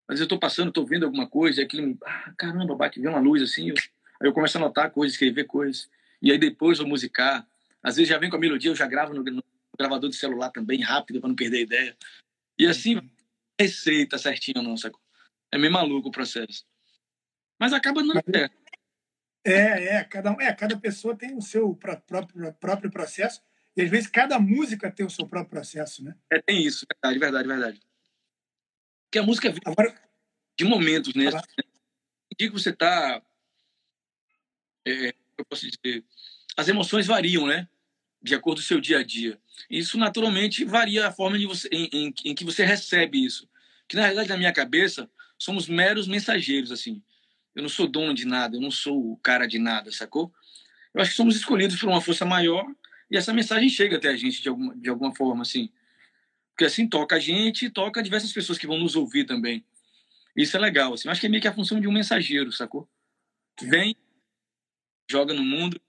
às 0.08 0.14
vezes 0.14 0.20
eu 0.20 0.26
estou 0.26 0.38
passando, 0.38 0.68
estou 0.68 0.86
vendo 0.86 1.04
alguma 1.04 1.26
coisa, 1.26 1.60
e 1.60 1.64
aquilo 1.64 1.86
me... 1.86 1.98
Ah, 2.04 2.32
caramba, 2.36 2.74
bate, 2.74 3.00
vê 3.00 3.08
uma 3.08 3.18
luz 3.18 3.42
assim, 3.42 3.70
eu, 3.70 3.74
aí 4.20 4.28
eu 4.28 4.32
começo 4.32 4.56
a 4.56 4.60
anotar 4.60 4.90
coisas, 4.90 5.14
escrever 5.14 5.44
coisas, 5.44 5.90
e 6.20 6.30
aí 6.30 6.38
depois 6.38 6.78
vou 6.78 6.86
musicar. 6.86 7.46
Às 7.82 7.96
vezes 7.96 8.08
já 8.08 8.18
vem 8.18 8.30
com 8.30 8.36
a 8.36 8.40
melodia, 8.40 8.70
eu 8.70 8.76
já 8.76 8.86
gravo 8.86 9.14
no, 9.14 9.22
no 9.22 9.44
gravador 9.78 10.10
de 10.10 10.16
celular 10.16 10.50
também, 10.50 10.80
rápido, 10.80 11.20
para 11.20 11.28
não 11.28 11.36
perder 11.36 11.58
a 11.58 11.60
ideia. 11.60 11.96
E 12.58 12.66
assim, 12.66 13.00
receita 13.58 14.18
certinho 14.18 14.62
não, 14.62 14.76
sacou? 14.76 15.00
É 15.52 15.58
meio 15.58 15.72
maluco 15.72 16.08
o 16.08 16.12
processo. 16.12 16.64
Mas 17.58 17.72
acaba 17.72 18.02
não 18.02 18.14
certo. 18.14 18.36
É, 18.36 18.50
é, 19.52 20.04
cada, 20.04 20.36
é, 20.40 20.52
cada 20.52 20.76
pessoa 20.76 21.16
tem 21.16 21.36
o 21.36 21.42
seu 21.42 21.74
próprio, 21.74 22.52
próprio 22.54 22.90
processo 22.90 23.40
e 23.76 23.82
às 23.82 23.90
vezes 23.90 24.08
cada 24.08 24.38
música 24.38 24.90
tem 24.90 25.04
o 25.04 25.10
seu 25.10 25.26
próprio 25.26 25.50
processo, 25.50 26.02
né? 26.02 26.16
É, 26.32 26.40
tem 26.40 26.64
isso, 26.64 26.86
verdade, 26.90 27.18
verdade, 27.18 27.48
verdade. 27.48 27.82
Porque 29.04 29.18
a 29.18 29.22
música 29.22 29.50
vem 29.50 29.60
Agora, 29.64 29.94
de 30.58 30.64
momentos, 30.64 31.14
né? 31.14 31.30
Dia 32.38 32.48
que 32.48 32.52
você 32.52 32.70
está, 32.70 33.22
é, 34.86 35.14
eu 35.38 35.44
posso 35.44 35.66
dizer, 35.70 36.04
as 36.56 36.68
emoções 36.68 37.06
variam, 37.06 37.46
né? 37.46 37.68
De 38.22 38.34
acordo 38.34 38.58
com 38.58 38.64
o 38.64 38.66
seu 38.66 38.80
dia 38.80 38.98
a 38.98 39.02
dia. 39.04 39.38
Isso 39.70 39.96
naturalmente 39.98 40.64
varia 40.64 41.06
a 41.06 41.12
forma 41.12 41.38
de 41.38 41.46
você, 41.46 41.68
em, 41.70 41.88
em, 41.92 42.14
em 42.24 42.34
que 42.34 42.44
você 42.44 42.64
recebe 42.64 43.24
isso. 43.24 43.48
Que 43.86 43.94
na 43.94 44.02
realidade 44.02 44.28
na 44.28 44.36
minha 44.36 44.52
cabeça 44.52 45.08
somos 45.38 45.68
meros 45.68 46.08
mensageiros, 46.08 46.72
assim. 46.72 47.02
Eu 47.56 47.62
não 47.62 47.70
sou 47.70 47.88
dono 47.88 48.12
de 48.12 48.26
nada, 48.26 48.56
eu 48.56 48.60
não 48.60 48.70
sou 48.70 49.12
o 49.12 49.16
cara 49.16 49.46
de 49.46 49.58
nada, 49.58 49.90
sacou? 49.90 50.30
Eu 50.92 51.00
acho 51.00 51.12
que 51.12 51.16
somos 51.16 51.34
escolhidos 51.36 51.80
por 51.80 51.88
uma 51.88 52.02
força 52.02 52.26
maior 52.26 52.66
e 53.10 53.16
essa 53.16 53.32
mensagem 53.32 53.68
chega 53.70 53.96
até 53.96 54.08
a 54.08 54.16
gente 54.16 54.42
de 54.42 54.48
alguma, 54.50 54.76
de 54.76 54.90
alguma 54.90 55.14
forma, 55.14 55.40
assim. 55.40 55.72
Porque 56.50 56.66
assim 56.66 56.86
toca 56.86 57.16
a 57.16 57.18
gente 57.18 57.66
e 57.66 57.70
toca 57.70 58.02
diversas 58.02 58.30
pessoas 58.30 58.58
que 58.58 58.66
vão 58.66 58.78
nos 58.78 58.94
ouvir 58.94 59.24
também. 59.24 59.64
Isso 60.36 60.54
é 60.54 60.60
legal, 60.60 60.92
assim. 60.92 61.08
Eu 61.08 61.12
acho 61.12 61.20
que 61.20 61.26
é 61.26 61.30
meio 61.30 61.40
que 61.40 61.48
a 61.48 61.54
função 61.54 61.80
de 61.80 61.88
um 61.88 61.92
mensageiro, 61.92 62.52
sacou? 62.52 62.86
Vem, 63.62 63.96
joga 65.10 65.32
no 65.32 65.42
mundo, 65.42 65.80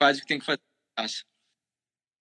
faz 0.00 0.18
o 0.18 0.20
que 0.20 0.28
tem 0.28 0.38
que 0.38 0.46
fazer. 0.46 0.60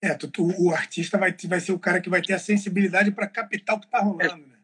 É, 0.02 0.16
tu, 0.16 0.30
tu, 0.30 0.44
o 0.60 0.72
artista 0.72 1.18
vai, 1.18 1.36
vai 1.46 1.60
ser 1.60 1.74
o 1.74 1.80
cara 1.80 2.02
que 2.02 2.10
vai 2.10 2.24
ter 2.24 2.34
a 2.34 2.40
sensibilidade 2.40 3.12
para 3.12 3.28
captar 3.28 3.76
o 3.76 3.80
que 3.80 3.86
está 3.86 4.00
rolando, 4.00 4.44
é, 4.44 4.48
né? 4.48 4.57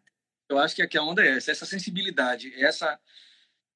Eu 0.49 0.59
acho 0.59 0.75
que 0.75 0.81
aqui 0.81 0.97
a 0.97 1.03
onda 1.03 1.25
é 1.25 1.37
essa, 1.37 1.51
essa 1.51 1.65
sensibilidade, 1.65 2.53
essa, 2.61 2.99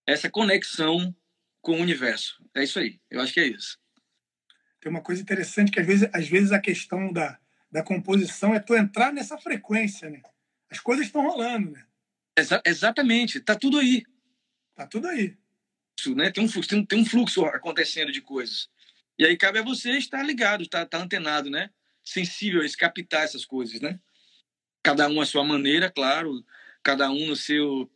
essa 0.05 0.29
conexão 0.29 1.15
com 1.61 1.73
o 1.73 1.81
universo. 1.81 2.43
É 2.53 2.63
isso 2.63 2.79
aí. 2.79 2.99
Eu 3.09 3.21
acho 3.21 3.33
que 3.33 3.39
é 3.39 3.47
isso. 3.47 3.79
Tem 4.79 4.89
uma 4.89 5.01
coisa 5.01 5.21
interessante 5.21 5.71
que 5.71 5.79
às 5.79 5.85
vezes, 5.85 6.09
às 6.13 6.27
vezes 6.27 6.51
a 6.51 6.59
questão 6.59 7.11
da, 7.11 7.39
da 7.71 7.83
composição 7.83 8.53
é 8.53 8.59
tu 8.59 8.75
entrar 8.75 9.11
nessa 9.11 9.37
frequência, 9.37 10.09
né? 10.09 10.21
As 10.69 10.79
coisas 10.79 11.05
estão 11.05 11.21
rolando, 11.21 11.71
né? 11.71 11.85
Exa 12.37 12.61
exatamente. 12.65 13.39
Tá 13.39 13.55
tudo 13.55 13.79
aí. 13.79 14.03
Tá 14.75 14.85
tudo 14.85 15.07
aí. 15.07 15.35
Isso, 15.99 16.13
né? 16.13 16.31
Tem 16.31 16.43
um 16.43 16.47
fluxo, 16.47 16.69
tem, 16.69 16.85
tem 16.85 16.99
um 16.99 17.05
fluxo 17.05 17.43
acontecendo 17.45 18.11
de 18.11 18.21
coisas. 18.21 18.69
E 19.17 19.25
aí 19.25 19.35
cabe 19.35 19.59
a 19.59 19.63
você 19.63 19.91
estar 19.97 20.21
ligado, 20.21 20.61
estar, 20.61 20.83
estar 20.83 20.99
antenado, 20.99 21.49
né? 21.49 21.71
Sensível 22.03 22.61
a 22.61 22.77
captar 22.77 23.23
essas 23.23 23.45
coisas, 23.45 23.81
né? 23.81 23.99
Cada 24.87 25.09
um 25.09 25.19
à 25.19 25.25
sua 25.25 25.43
maneira, 25.43 25.91
claro. 25.91 26.45
Cada 26.81 27.11
um 27.11 27.27
no 27.27 27.35
seu 27.35 27.91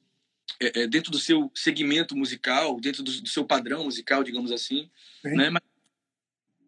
é, 0.60 0.82
é, 0.82 0.88
dentro 0.88 1.10
do 1.10 1.18
seu 1.18 1.50
segmento 1.56 2.18
musical, 2.18 2.82
dentro 2.82 3.02
do, 3.02 3.22
do 3.22 3.30
seu 3.30 3.46
padrão 3.46 3.86
musical, 3.86 4.26
digamos 4.26 4.52
assim, 4.52 4.92
Sim. 5.22 5.38
né? 5.38 5.50
Mas 5.50 5.62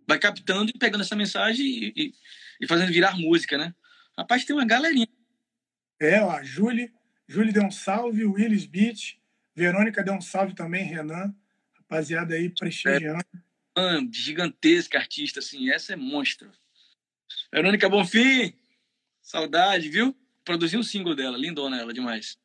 vai 0.08 0.18
captando 0.18 0.72
e 0.74 0.80
pegando 0.80 1.02
essa 1.02 1.18
mensagem 1.18 1.66
e, 1.66 1.94
e, 1.94 2.14
e, 2.62 2.68
fazendo 2.68 2.94
virar 2.94 3.18
música, 3.18 3.58
né? 3.58 3.76
Rapaz, 4.18 4.46
tem 4.46 4.56
uma 4.56 4.66
galerinha. 4.66 5.10
É, 6.00 6.22
ó, 6.22 6.32
a 6.32 6.42
Julie, 6.42 6.94
Julie 7.28 7.52
deu 7.52 7.64
um 7.64 7.72
salve, 7.72 8.24
o 8.24 8.32
Willis 8.32 8.66
Beach, 8.66 9.20
Verônica 9.54 10.02
deu 10.02 10.14
um 10.14 10.22
salve 10.22 10.56
também, 10.56 10.86
Renan, 10.86 11.36
rapaziada 11.80 12.34
aí 12.36 12.50
prestigiando. 12.50 13.26
É, 13.78 14.00
gigantesca 14.10 14.98
artista, 14.98 15.40
assim, 15.40 15.70
essa 15.70 15.92
é 15.92 15.98
monstro. 15.98 16.50
Verônica 17.52 17.90
Bonfim, 17.90 18.54
saudade, 19.24 19.90
viu? 19.90 20.16
Produziu 20.44 20.80
um 20.80 20.84
single 20.84 21.16
dela, 21.16 21.38
lindona 21.38 21.80
ela 21.80 21.94
demais. 21.94 22.38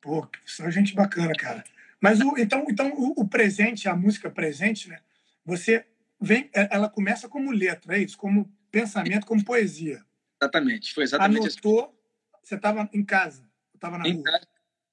Pô, 0.00 0.28
só 0.44 0.68
gente 0.70 0.94
bacana, 0.94 1.32
cara. 1.34 1.62
Mas 2.00 2.20
o, 2.20 2.36
então, 2.38 2.64
então 2.68 2.92
o, 2.94 3.20
o, 3.20 3.28
presente, 3.28 3.88
a 3.88 3.94
música 3.94 4.30
presente, 4.30 4.88
né? 4.88 5.00
Você 5.44 5.86
vem, 6.20 6.48
é, 6.54 6.68
ela 6.74 6.88
começa 6.88 7.28
como 7.28 7.50
letra, 7.50 7.96
é 7.96 8.02
isso, 8.02 8.16
como 8.16 8.50
pensamento, 8.70 9.26
como 9.26 9.44
poesia. 9.44 10.04
Exatamente, 10.40 10.94
foi 10.94 11.04
exatamente 11.04 11.48
Anotou, 11.48 11.84
assim. 11.84 12.38
você 12.42 12.54
estava 12.54 12.88
em 12.92 13.04
casa, 13.04 13.48
estava 13.74 13.98
na 13.98 14.08
em 14.08 14.14
rua. 14.14 14.24
Casa, 14.24 14.48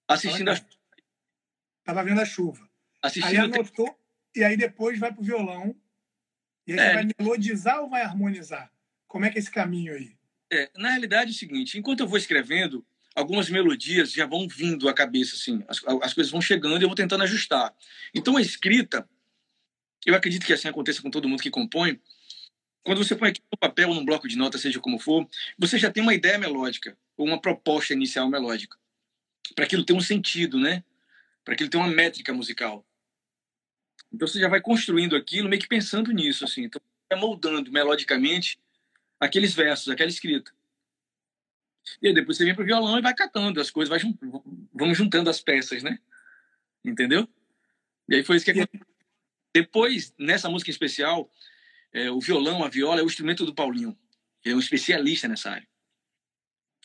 assistindo 0.08 0.50
a 0.50 0.56
Estava 1.86 2.04
vendo 2.04 2.20
a 2.20 2.26
chuva. 2.26 2.68
Assistindo 3.00 3.30
aí 3.30 3.38
anotou, 3.38 3.96
e 4.36 4.44
aí 4.44 4.58
depois 4.58 4.98
vai 4.98 5.14
pro 5.14 5.24
violão. 5.24 5.76
E 6.66 6.74
aí 6.74 6.80
é. 6.80 6.88
você 6.88 6.94
vai 6.96 7.08
melodizar 7.20 7.80
ou 7.80 7.90
vai 7.90 8.02
harmonizar? 8.02 8.72
Como 9.08 9.24
é 9.24 9.30
que 9.30 9.38
é 9.38 9.40
esse 9.40 9.52
caminho 9.52 9.94
aí? 9.94 10.18
É, 10.56 10.72
na 10.78 10.92
realidade 10.92 11.32
é 11.32 11.34
o 11.34 11.38
seguinte, 11.38 11.78
enquanto 11.78 12.00
eu 12.00 12.08
vou 12.08 12.18
escrevendo, 12.18 12.86
algumas 13.14 13.50
melodias 13.50 14.14
já 14.14 14.26
vão 14.26 14.48
vindo 14.48 14.88
à 14.88 14.94
cabeça, 14.94 15.36
assim, 15.36 15.62
as, 15.68 15.82
as 16.02 16.14
coisas 16.14 16.32
vão 16.32 16.40
chegando 16.40 16.80
e 16.80 16.84
eu 16.84 16.88
vou 16.88 16.96
tentando 16.96 17.24
ajustar. 17.24 17.76
Então 18.14 18.38
a 18.38 18.42
escrita, 18.42 19.08
eu 20.06 20.16
acredito 20.16 20.46
que 20.46 20.54
assim 20.54 20.70
aconteça 20.70 21.02
com 21.02 21.12
todo 21.12 21.28
mundo 21.28 21.42
que 21.42 21.50
compõe, 21.50 22.00
quando 22.84 23.04
você 23.04 23.16
põe 23.16 23.30
aqui 23.30 23.42
no 23.52 23.58
papel 23.58 23.94
num 23.94 24.06
bloco 24.06 24.30
de 24.30 24.38
notas, 24.38 24.62
seja 24.62 24.80
como 24.80 24.98
for, 24.98 25.28
você 25.58 25.78
já 25.78 25.92
tem 25.92 26.02
uma 26.02 26.14
ideia 26.14 26.38
melódica, 26.38 26.98
ou 27.18 27.28
uma 27.28 27.42
proposta 27.42 27.94
inicial 27.94 28.30
melódica, 28.30 28.78
para 29.56 29.66
aquilo 29.66 29.84
ter 29.84 29.94
um 29.94 30.00
sentido, 30.00 30.58
né? 30.58 30.84
Para 31.44 31.56
aquilo 31.56 31.70
ter 31.70 31.78
uma 31.78 31.88
métrica 31.88 32.32
musical. 32.32 32.86
Então 34.14 34.26
você 34.26 34.40
já 34.40 34.48
vai 34.48 34.62
construindo 34.62 35.18
aquilo 35.18 35.50
meio 35.50 35.62
que 35.62 35.68
pensando 35.68 36.12
nisso, 36.12 36.46
assim. 36.46 36.64
Então, 36.64 36.82
moldando 37.18 37.72
melodicamente 37.72 38.60
aqueles 39.20 39.54
versos, 39.54 39.90
aquela 39.90 40.10
escrita. 40.10 40.52
E 42.02 42.08
aí 42.08 42.14
depois 42.14 42.38
você 42.38 42.46
vem 42.46 42.56
pro 42.56 42.66
violão 42.66 42.98
e 42.98 43.02
vai 43.02 43.14
catando 43.14 43.62
as 43.62 43.70
coisas, 43.70 43.90
vai 43.90 44.00
jun... 44.00 44.16
vamos 44.74 44.98
juntando 44.98 45.30
as 45.30 45.42
peças, 45.42 45.84
né? 45.84 46.00
Entendeu? 46.84 47.28
E 48.10 48.16
aí 48.16 48.24
foi 48.24 48.38
isso 48.38 48.46
que 48.46 48.52
aconteceu. 48.52 48.86
Depois, 49.54 50.14
nessa 50.20 50.50
música 50.50 50.70
em 50.70 50.74
especial, 50.74 51.32
é, 51.94 52.12
o 52.12 52.20
violão, 52.20 52.64
a 52.64 52.68
viola 52.68 53.00
é 53.00 53.04
o 53.04 53.08
instrumento 53.08 53.46
do 53.46 53.56
Paulinho. 53.56 53.98
Ele 54.44 54.54
é 54.54 54.56
um 54.58 54.60
especialista 54.60 55.28
nessa 55.28 55.52
área. 55.52 55.68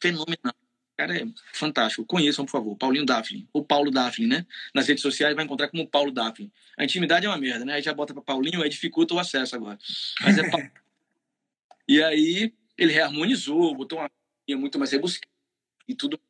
Fenomenal. 0.01 0.55
O 0.55 0.97
cara 0.97 1.19
é 1.19 1.27
fantástico. 1.53 2.07
Conheçam, 2.07 2.45
por 2.45 2.53
favor. 2.53 2.77
Paulinho 2.77 3.05
Daphne. 3.05 3.49
Ou 3.53 3.65
Paulo 3.65 3.91
Daphne, 3.91 4.27
né? 4.27 4.47
Nas 4.75 4.87
redes 4.87 5.03
sociais 5.03 5.35
vai 5.35 5.45
encontrar 5.45 5.69
como 5.69 5.87
Paulo 5.87 6.13
Daphne. 6.13 6.53
A 6.79 6.85
intimidade 6.85 7.27
é 7.27 7.29
uma 7.29 7.39
merda, 7.39 7.65
né? 7.65 7.75
Aí 7.75 7.83
já 7.83 7.93
bota 7.93 8.15
para 8.15 8.23
Paulinho, 8.23 8.63
aí 8.63 8.69
dificulta 8.69 9.15
o 9.15 9.19
acesso 9.19 9.57
agora. 9.57 9.79
Mas 10.21 10.39
é 10.39 10.43
E 11.91 12.01
aí 12.01 12.55
ele 12.79 12.93
reharmonizou, 12.93 13.75
botou 13.75 13.99
uma 13.99 14.09
é 14.49 14.55
muito 14.55 14.79
mais 14.79 14.93
rebuscada 14.93 15.27
e 15.89 15.95
tudo. 15.95 16.21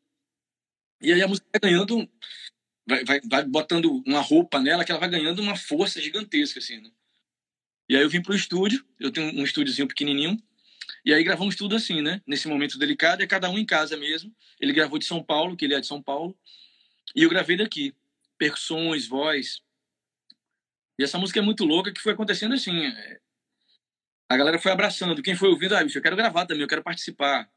E 1.02 1.12
aí 1.12 1.21
a 1.21 1.29
música 1.29 1.47
vai 1.52 1.71
ganhando, 1.71 2.11
vai, 2.87 3.05
vai, 3.05 3.21
vai 3.21 3.45
botando 3.45 4.02
uma 4.07 4.21
roupa 4.21 4.59
nela 4.59 4.87
que 4.87 4.90
ela 4.90 4.99
vai 4.99 5.11
ganhando 5.11 5.43
uma 5.43 5.55
força 5.55 6.00
gigantesca, 6.00 6.61
assim, 6.61 6.81
né? 6.81 6.90
E 7.90 7.95
aí 7.95 8.02
eu 8.02 8.09
vim 8.09 8.23
pro 8.23 8.35
estúdio, 8.35 8.83
eu 8.99 9.12
tenho 9.12 9.38
um 9.38 9.45
estúdiozinho 9.45 9.87
pequenininho, 9.87 10.43
e 11.05 11.12
aí 11.12 11.23
gravamos 11.23 11.57
tudo 11.57 11.76
assim, 11.76 12.00
né? 12.00 12.23
Nesse 12.26 12.49
momento 12.49 12.79
delicado, 12.79 13.23
é 13.23 13.26
cada 13.26 13.50
um 13.50 13.59
em 13.59 13.67
casa 13.67 13.99
mesmo. 13.99 14.35
Ele 14.59 14.73
gravou 14.73 14.99
de 14.99 15.05
São 15.05 15.23
Paulo, 15.23 15.59
que 15.59 15.67
ele 15.67 15.75
é 15.75 15.81
de 15.81 15.87
São 15.87 16.02
Paulo, 16.02 16.35
e 17.14 17.23
eu 17.23 17.29
gravei 17.29 17.59
daqui. 17.59 17.95
Percussões, 18.38 19.07
voz. 19.07 19.61
E 20.99 21.05
essa 21.05 21.19
música 21.19 21.38
é 21.38 21.43
muito 21.43 21.67
louca, 21.67 21.93
que 21.93 22.00
foi 22.00 22.14
acontecendo 22.14 22.55
assim. 22.55 22.87
É... 22.87 23.21
A 24.31 24.37
galera 24.37 24.61
foi 24.61 24.71
abraçando. 24.71 25.21
Quem 25.25 25.35
foi 25.35 25.49
ouvindo, 25.49 25.75
ah, 25.75 25.83
bicho, 25.83 25.99
eu 25.99 26.03
quero 26.03 26.15
gravar 26.15 26.47
também, 26.47 26.63
eu 26.63 26.69
quero 26.69 26.85
participar. 26.85 27.51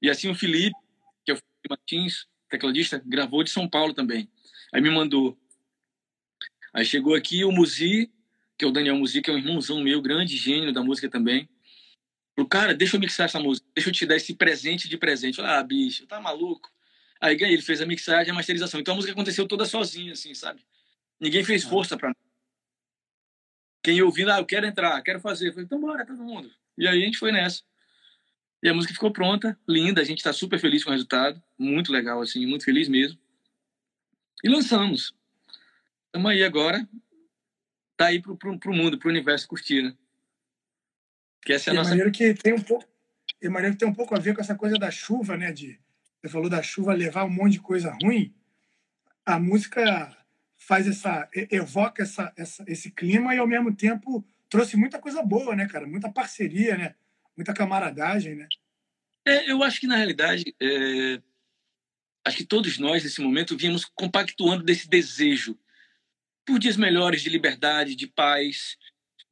E 0.00 0.08
assim 0.08 0.30
o 0.30 0.34
Felipe, 0.34 0.76
que 1.24 1.32
é 1.32 1.34
o 1.34 1.36
Felipe 1.36 1.68
Martins, 1.68 2.28
tecladista, 2.48 3.02
gravou 3.04 3.42
de 3.42 3.50
São 3.50 3.68
Paulo 3.68 3.92
também. 3.92 4.30
Aí 4.72 4.80
me 4.80 4.90
mandou. 4.90 5.36
Aí 6.72 6.84
chegou 6.84 7.16
aqui 7.16 7.44
o 7.44 7.50
Muzi, 7.50 8.12
que 8.56 8.64
é 8.64 8.68
o 8.68 8.70
Daniel 8.70 8.94
Muzi, 8.94 9.20
que 9.20 9.28
é 9.28 9.34
um 9.34 9.38
irmãozão 9.38 9.82
meu, 9.82 10.00
grande 10.00 10.36
gênio 10.36 10.72
da 10.72 10.84
música 10.84 11.10
também. 11.10 11.48
Falou, 12.36 12.48
cara, 12.48 12.72
deixa 12.72 12.94
eu 12.94 13.00
mixar 13.00 13.26
essa 13.26 13.40
música, 13.40 13.66
deixa 13.74 13.90
eu 13.90 13.92
te 13.92 14.06
dar 14.06 14.14
esse 14.14 14.34
presente 14.34 14.88
de 14.88 14.96
presente. 14.96 15.36
Falei, 15.36 15.50
ah, 15.50 15.62
bicho, 15.64 16.06
tá 16.06 16.20
maluco? 16.20 16.70
Aí 17.20 17.34
ganhei, 17.34 17.56
ele 17.56 17.62
fez 17.62 17.80
a 17.80 17.86
mixagem 17.86 18.28
e 18.28 18.30
a 18.30 18.34
masterização. 18.34 18.78
Então 18.78 18.94
a 18.94 18.96
música 18.96 19.12
aconteceu 19.12 19.48
toda 19.48 19.64
sozinha, 19.64 20.12
assim, 20.12 20.32
sabe? 20.32 20.64
Ninguém 21.18 21.42
fez 21.42 21.66
ah. 21.66 21.68
força 21.68 21.96
pra 21.96 22.14
Quem 23.84 24.00
ouvindo, 24.00 24.32
ah, 24.32 24.38
eu 24.38 24.46
quero 24.46 24.64
entrar, 24.64 25.00
quero 25.02 25.20
fazer. 25.20 25.48
Eu 25.48 25.52
falei, 25.52 25.66
então 25.66 25.78
bora, 25.78 26.06
todo 26.06 26.24
mundo. 26.24 26.50
E 26.78 26.88
aí 26.88 27.02
a 27.02 27.04
gente 27.04 27.18
foi 27.18 27.30
nessa. 27.30 27.62
E 28.62 28.68
a 28.68 28.72
música 28.72 28.94
ficou 28.94 29.12
pronta, 29.12 29.58
linda, 29.68 30.00
a 30.00 30.04
gente 30.04 30.18
está 30.18 30.32
super 30.32 30.58
feliz 30.58 30.82
com 30.82 30.88
o 30.88 30.92
resultado, 30.94 31.40
muito 31.58 31.92
legal, 31.92 32.22
assim, 32.22 32.46
muito 32.46 32.64
feliz 32.64 32.88
mesmo. 32.88 33.20
E 34.42 34.48
lançamos. 34.48 35.14
Estamos 36.06 36.30
aí 36.30 36.42
agora, 36.42 36.88
tá 37.94 38.06
aí 38.06 38.22
pro, 38.22 38.38
pro, 38.38 38.58
pro 38.58 38.72
mundo, 38.72 38.98
pro 38.98 39.10
universo 39.10 39.46
curtir, 39.46 39.82
né? 39.82 39.94
Que 41.42 41.52
essa 41.52 41.68
é 41.68 41.72
a 41.72 41.74
e 41.74 41.76
nossa... 41.76 41.90
maneiro 41.90 42.10
que 42.10 42.32
tem 42.32 42.54
um 42.54 42.62
pouco, 42.62 42.88
e 43.42 43.48
maneiro 43.50 43.74
que 43.74 43.80
tem 43.80 43.88
um 43.88 43.94
pouco 43.94 44.14
a 44.14 44.18
ver 44.18 44.34
com 44.34 44.40
essa 44.40 44.54
coisa 44.54 44.78
da 44.78 44.90
chuva, 44.90 45.36
né, 45.36 45.52
de 45.52 45.78
você 46.22 46.30
falou 46.30 46.48
da 46.48 46.62
chuva 46.62 46.94
levar 46.94 47.24
um 47.24 47.30
monte 47.30 47.54
de 47.54 47.60
coisa 47.60 47.94
ruim. 48.02 48.34
A 49.26 49.38
música 49.38 50.16
faz 50.66 50.86
essa 50.86 51.28
evoca 51.50 52.02
essa, 52.02 52.32
essa 52.36 52.64
esse 52.66 52.90
clima 52.90 53.34
e 53.34 53.38
ao 53.38 53.46
mesmo 53.46 53.74
tempo 53.74 54.24
trouxe 54.48 54.76
muita 54.76 54.98
coisa 54.98 55.22
boa, 55.22 55.54
né, 55.56 55.66
cara? 55.66 55.86
Muita 55.86 56.10
parceria, 56.10 56.76
né? 56.76 56.94
muita 57.36 57.54
camaradagem, 57.54 58.36
né? 58.36 58.48
É, 59.26 59.50
eu 59.50 59.62
acho 59.62 59.80
que, 59.80 59.86
na 59.86 59.96
realidade, 59.96 60.54
é... 60.60 61.20
acho 62.24 62.36
que 62.38 62.44
todos 62.44 62.78
nós, 62.78 63.02
nesse 63.02 63.20
momento, 63.20 63.56
vínhamos 63.56 63.84
compactuando 63.84 64.62
desse 64.62 64.88
desejo 64.88 65.58
por 66.46 66.58
dias 66.58 66.76
melhores 66.76 67.22
de 67.22 67.30
liberdade, 67.30 67.96
de 67.96 68.06
paz, 68.06 68.76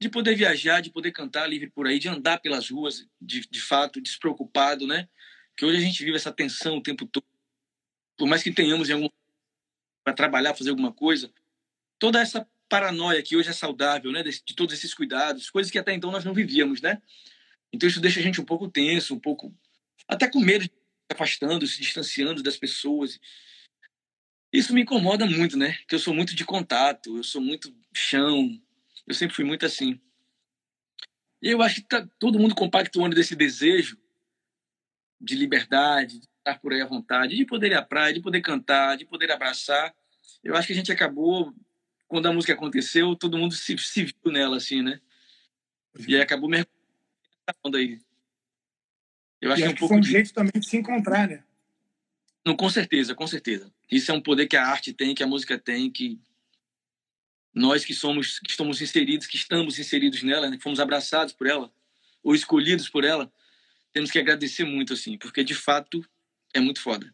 de 0.00 0.08
poder 0.08 0.34
viajar, 0.34 0.80
de 0.80 0.90
poder 0.90 1.12
cantar 1.12 1.46
livre 1.46 1.70
por 1.70 1.86
aí, 1.86 1.98
de 1.98 2.08
andar 2.08 2.38
pelas 2.38 2.70
ruas, 2.70 3.06
de, 3.20 3.46
de 3.48 3.60
fato, 3.60 4.00
despreocupado, 4.00 4.86
né? 4.86 5.08
Que 5.56 5.64
hoje 5.64 5.78
a 5.78 5.80
gente 5.80 6.02
vive 6.02 6.16
essa 6.16 6.32
tensão 6.32 6.78
o 6.78 6.82
tempo 6.82 7.06
todo. 7.06 7.26
Por 8.16 8.26
mais 8.26 8.42
que 8.42 8.52
tenhamos 8.52 8.88
em 8.88 8.94
algum 8.94 9.08
para 10.04 10.12
trabalhar, 10.12 10.54
fazer 10.54 10.70
alguma 10.70 10.92
coisa, 10.92 11.32
toda 11.98 12.20
essa 12.20 12.46
paranoia 12.68 13.22
que 13.22 13.36
hoje 13.36 13.50
é 13.50 13.52
saudável, 13.52 14.10
né? 14.10 14.22
De, 14.22 14.30
de 14.30 14.54
todos 14.54 14.74
esses 14.74 14.94
cuidados, 14.94 15.50
coisas 15.50 15.70
que 15.70 15.78
até 15.78 15.92
então 15.92 16.10
nós 16.10 16.24
não 16.24 16.34
vivíamos, 16.34 16.80
né? 16.80 17.00
Então 17.72 17.88
isso 17.88 18.00
deixa 18.00 18.20
a 18.20 18.22
gente 18.22 18.40
um 18.40 18.44
pouco 18.44 18.68
tenso, 18.68 19.14
um 19.14 19.20
pouco 19.20 19.54
até 20.08 20.28
com 20.28 20.40
medo 20.40 20.64
de 20.64 20.70
se 20.70 21.12
afastando, 21.12 21.66
se 21.66 21.80
distanciando 21.80 22.42
das 22.42 22.56
pessoas. 22.56 23.20
Isso 24.52 24.74
me 24.74 24.82
incomoda 24.82 25.26
muito, 25.26 25.56
né? 25.56 25.78
Que 25.86 25.94
eu 25.94 25.98
sou 25.98 26.14
muito 26.14 26.34
de 26.34 26.44
contato, 26.44 27.16
eu 27.16 27.24
sou 27.24 27.40
muito 27.40 27.74
chão, 27.94 28.60
eu 29.06 29.14
sempre 29.14 29.34
fui 29.34 29.44
muito 29.44 29.64
assim. 29.64 30.00
E 31.42 31.48
eu 31.48 31.60
acho 31.60 31.76
que 31.76 31.88
tá 31.88 32.06
todo 32.18 32.38
mundo 32.38 32.54
compactuando 32.54 33.14
desse 33.14 33.34
desejo 33.34 33.98
de 35.20 35.34
liberdade, 35.36 36.20
de 36.20 36.28
estar 36.42 36.58
por 36.60 36.72
aí 36.72 36.80
à 36.80 36.86
vontade, 36.86 37.36
de 37.36 37.46
poder 37.46 37.68
ir 37.68 37.74
à 37.74 37.82
praia, 37.82 38.12
de 38.12 38.20
poder 38.20 38.40
cantar, 38.40 38.96
de 38.96 39.04
poder 39.04 39.30
abraçar. 39.30 39.94
Eu 40.42 40.54
acho 40.56 40.66
que 40.66 40.72
a 40.72 40.76
gente 40.76 40.92
acabou, 40.92 41.54
quando 42.08 42.26
a 42.26 42.32
música 42.32 42.52
aconteceu, 42.52 43.14
todo 43.16 43.38
mundo 43.38 43.54
se, 43.54 43.78
se 43.78 44.04
viu 44.04 44.32
nela, 44.32 44.56
assim, 44.56 44.82
né? 44.82 45.00
E 46.06 46.16
aí 46.16 46.20
acabou 46.20 46.48
mergulhando 46.48 47.76
aí. 47.76 48.00
Eu 49.40 49.52
acho, 49.52 49.62
que, 49.62 49.68
é 49.68 49.70
um 49.70 49.74
pouco 49.74 49.88
foi 49.88 49.96
um 49.98 50.00
de... 50.00 50.10
jeito 50.10 50.32
também 50.32 50.52
de 50.54 50.66
se 50.66 50.76
encontrar, 50.76 51.28
né? 51.28 51.44
Não, 52.44 52.56
com 52.56 52.68
certeza, 52.68 53.14
com 53.14 53.26
certeza. 53.26 53.72
Isso 53.90 54.10
é 54.10 54.14
um 54.14 54.20
poder 54.20 54.46
que 54.46 54.56
a 54.56 54.66
arte 54.66 54.92
tem, 54.92 55.14
que 55.14 55.22
a 55.22 55.26
música 55.26 55.58
tem, 55.58 55.90
que 55.90 56.20
nós 57.54 57.84
que 57.84 57.94
somos, 57.94 58.40
que 58.40 58.50
estamos 58.50 58.80
inseridos, 58.80 59.26
que 59.26 59.36
estamos 59.36 59.78
inseridos 59.78 60.22
nela, 60.22 60.48
né, 60.48 60.56
que 60.56 60.62
fomos 60.62 60.80
abraçados 60.80 61.34
por 61.34 61.46
ela 61.46 61.72
ou 62.22 62.34
escolhidos 62.34 62.88
por 62.88 63.04
ela, 63.04 63.30
temos 63.92 64.10
que 64.10 64.18
agradecer 64.18 64.64
muito 64.64 64.92
assim, 64.92 65.18
porque 65.18 65.44
de 65.44 65.54
fato 65.54 66.04
é 66.54 66.60
muito 66.60 66.80
foda. 66.80 67.12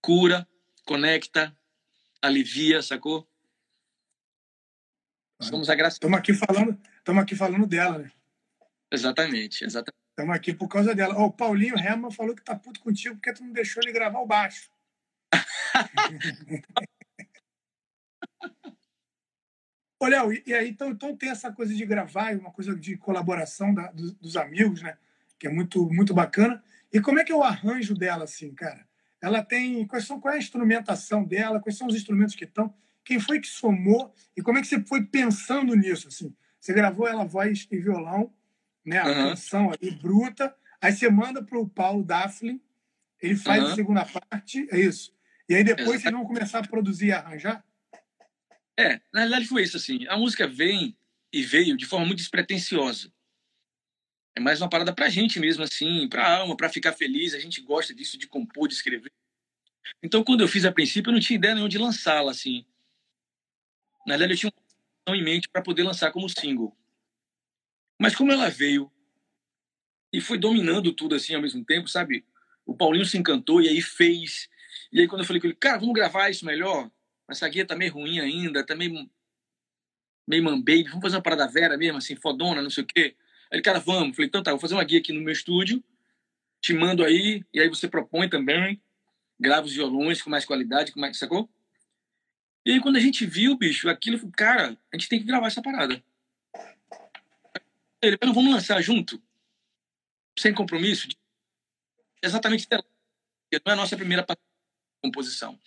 Cura, 0.00 0.46
conecta, 0.86 1.56
alivia, 2.20 2.82
sacou? 2.82 3.28
Somos 5.40 5.68
agraciados. 5.68 5.96
Estamos 5.96 6.18
aqui 6.18 6.32
falando, 6.34 6.80
estamos 6.98 7.22
aqui 7.22 7.36
falando 7.36 7.66
dela, 7.66 7.98
né? 7.98 8.10
Exatamente, 8.90 9.64
exatamente. 9.64 10.04
Estamos 10.10 10.36
aqui 10.36 10.54
por 10.54 10.68
causa 10.68 10.94
dela. 10.94 11.16
Oh, 11.18 11.24
o 11.26 11.32
Paulinho 11.32 11.76
Herman 11.76 12.10
falou 12.10 12.34
que 12.34 12.44
tá 12.44 12.54
puto 12.56 12.80
contigo 12.80 13.16
porque 13.16 13.32
tu 13.32 13.42
não 13.42 13.52
deixou 13.52 13.82
ele 13.82 13.92
gravar 13.92 14.20
o 14.20 14.26
baixo. 14.26 14.70
Olha, 20.00 20.22
e 20.46 20.52
aí 20.54 20.68
então, 20.68 20.90
então 20.90 21.16
tem 21.16 21.30
essa 21.30 21.50
coisa 21.50 21.74
de 21.74 21.86
gravar, 21.86 22.36
uma 22.36 22.52
coisa 22.52 22.76
de 22.76 22.96
colaboração 22.96 23.74
da, 23.74 23.90
dos, 23.90 24.12
dos, 24.14 24.36
amigos, 24.36 24.82
né? 24.82 24.98
Que 25.38 25.46
é 25.46 25.50
muito, 25.50 25.88
muito 25.90 26.12
bacana. 26.12 26.62
E 26.94 27.00
como 27.00 27.18
é 27.18 27.24
que 27.24 27.32
é 27.32 27.34
o 27.34 27.42
arranjo 27.42 27.92
dela, 27.92 28.22
assim, 28.22 28.54
cara? 28.54 28.86
Ela 29.20 29.42
tem. 29.42 29.84
Quais 29.84 30.06
são, 30.06 30.20
qual 30.20 30.32
é 30.32 30.36
a 30.36 30.40
instrumentação 30.40 31.24
dela? 31.24 31.60
Quais 31.60 31.76
são 31.76 31.88
os 31.88 31.96
instrumentos 31.96 32.36
que 32.36 32.44
estão? 32.44 32.72
Quem 33.04 33.18
foi 33.18 33.40
que 33.40 33.48
somou? 33.48 34.14
E 34.36 34.40
como 34.40 34.58
é 34.58 34.60
que 34.60 34.68
você 34.68 34.80
foi 34.84 35.04
pensando 35.04 35.74
nisso? 35.74 36.06
Assim? 36.06 36.32
Você 36.60 36.72
gravou 36.72 37.08
ela 37.08 37.24
voz 37.24 37.66
e 37.70 37.78
violão, 37.78 38.32
né, 38.84 38.98
a 38.98 39.06
uhum. 39.06 39.14
canção 39.30 39.70
ali 39.70 39.90
bruta, 39.90 40.54
aí 40.80 40.92
você 40.92 41.10
manda 41.10 41.42
para 41.42 41.58
o 41.58 41.68
Paulo 41.68 42.04
Daphne, 42.04 42.62
ele 43.20 43.36
faz 43.36 43.62
uhum. 43.62 43.70
a 43.70 43.74
segunda 43.74 44.04
parte, 44.06 44.66
é 44.70 44.78
isso. 44.78 45.12
E 45.48 45.54
aí 45.54 45.64
depois 45.64 46.00
vocês 46.00 46.12
vão 46.12 46.24
começar 46.24 46.60
a 46.60 46.66
produzir 46.66 47.08
e 47.08 47.12
arranjar? 47.12 47.62
É, 48.78 49.00
na 49.12 49.20
realidade 49.20 49.46
foi 49.46 49.62
isso, 49.62 49.76
assim. 49.76 50.06
A 50.08 50.16
música 50.16 50.48
vem 50.48 50.96
e 51.32 51.42
veio 51.42 51.76
de 51.76 51.86
forma 51.86 52.06
muito 52.06 52.18
despretensiosa. 52.20 53.12
É 54.36 54.40
mais 54.40 54.60
uma 54.60 54.68
parada 54.68 54.92
pra 54.92 55.08
gente 55.08 55.38
mesmo, 55.38 55.62
assim, 55.62 56.08
pra 56.08 56.38
alma, 56.38 56.56
pra 56.56 56.68
ficar 56.68 56.92
feliz. 56.92 57.34
A 57.34 57.38
gente 57.38 57.60
gosta 57.60 57.94
disso, 57.94 58.18
de 58.18 58.26
compor, 58.26 58.68
de 58.68 58.74
escrever. 58.74 59.12
Então, 60.02 60.24
quando 60.24 60.40
eu 60.40 60.48
fiz 60.48 60.64
a 60.64 60.72
princípio, 60.72 61.10
eu 61.10 61.14
não 61.14 61.20
tinha 61.20 61.36
ideia 61.36 61.54
nenhuma 61.54 61.68
de 61.68 61.78
lançá-la, 61.78 62.30
assim. 62.30 62.66
Na 64.06 64.16
realidade, 64.16 64.32
eu 64.32 64.50
tinha 64.50 64.52
uma 65.08 65.16
em 65.16 65.22
mente 65.22 65.48
para 65.48 65.62
poder 65.62 65.82
lançar 65.82 66.10
como 66.10 66.28
single. 66.28 66.76
Mas 68.00 68.14
como 68.16 68.32
ela 68.32 68.50
veio 68.50 68.90
e 70.12 70.20
foi 70.20 70.38
dominando 70.38 70.92
tudo 70.92 71.14
assim 71.14 71.34
ao 71.34 71.42
mesmo 71.42 71.64
tempo, 71.64 71.88
sabe? 71.88 72.24
O 72.64 72.76
Paulinho 72.76 73.04
se 73.04 73.18
encantou 73.18 73.60
e 73.60 73.68
aí 73.68 73.82
fez. 73.82 74.48
E 74.92 75.00
aí 75.00 75.08
quando 75.08 75.22
eu 75.22 75.26
falei 75.26 75.40
com 75.40 75.48
ele, 75.48 75.56
cara, 75.56 75.78
vamos 75.78 75.94
gravar 75.94 76.30
isso 76.30 76.46
melhor? 76.46 76.90
Essa 77.28 77.48
guia 77.48 77.66
tá 77.66 77.74
meio 77.74 77.92
ruim 77.92 78.20
ainda, 78.20 78.64
tá 78.64 78.76
meio, 78.76 79.10
meio 80.26 80.44
mambaby, 80.44 80.84
vamos 80.84 81.02
fazer 81.02 81.16
uma 81.16 81.22
parada 81.22 81.48
vera 81.48 81.76
mesmo, 81.76 81.98
assim, 81.98 82.14
fodona, 82.14 82.62
não 82.62 82.70
sei 82.70 82.84
o 82.84 82.86
quê. 82.86 83.16
Aí 83.50 83.58
ele, 83.58 83.62
cara, 83.62 83.78
vamos. 83.78 84.16
Falei, 84.16 84.28
então 84.28 84.42
tá, 84.42 84.50
vou 84.50 84.60
fazer 84.60 84.74
uma 84.74 84.84
guia 84.84 84.98
aqui 84.98 85.12
no 85.12 85.20
meu 85.20 85.32
estúdio, 85.32 85.82
te 86.60 86.72
mando 86.72 87.04
aí, 87.04 87.44
e 87.52 87.60
aí 87.60 87.68
você 87.68 87.88
propõe 87.88 88.28
também, 88.28 88.80
grava 89.38 89.66
os 89.66 89.72
violões 89.72 90.22
com 90.22 90.30
mais 90.30 90.44
qualidade, 90.44 90.92
com 90.92 91.00
mais, 91.00 91.18
sacou? 91.18 91.48
E 92.64 92.72
aí 92.72 92.80
quando 92.80 92.96
a 92.96 93.00
gente 93.00 93.26
viu, 93.26 93.56
bicho, 93.56 93.88
aquilo, 93.88 94.30
cara, 94.32 94.76
a 94.92 94.96
gente 94.96 95.08
tem 95.08 95.18
que 95.18 95.26
gravar 95.26 95.48
essa 95.48 95.62
parada. 95.62 96.02
Ele, 98.00 98.18
mas 98.20 98.34
vamos 98.34 98.52
lançar 98.52 98.80
junto? 98.80 99.22
Sem 100.38 100.52
compromisso? 100.52 101.08
Exatamente, 102.22 102.66
não 102.70 102.78
é 103.66 103.72
a 103.72 103.76
nossa 103.76 103.96
primeira 103.96 104.26
composição. 105.02 105.60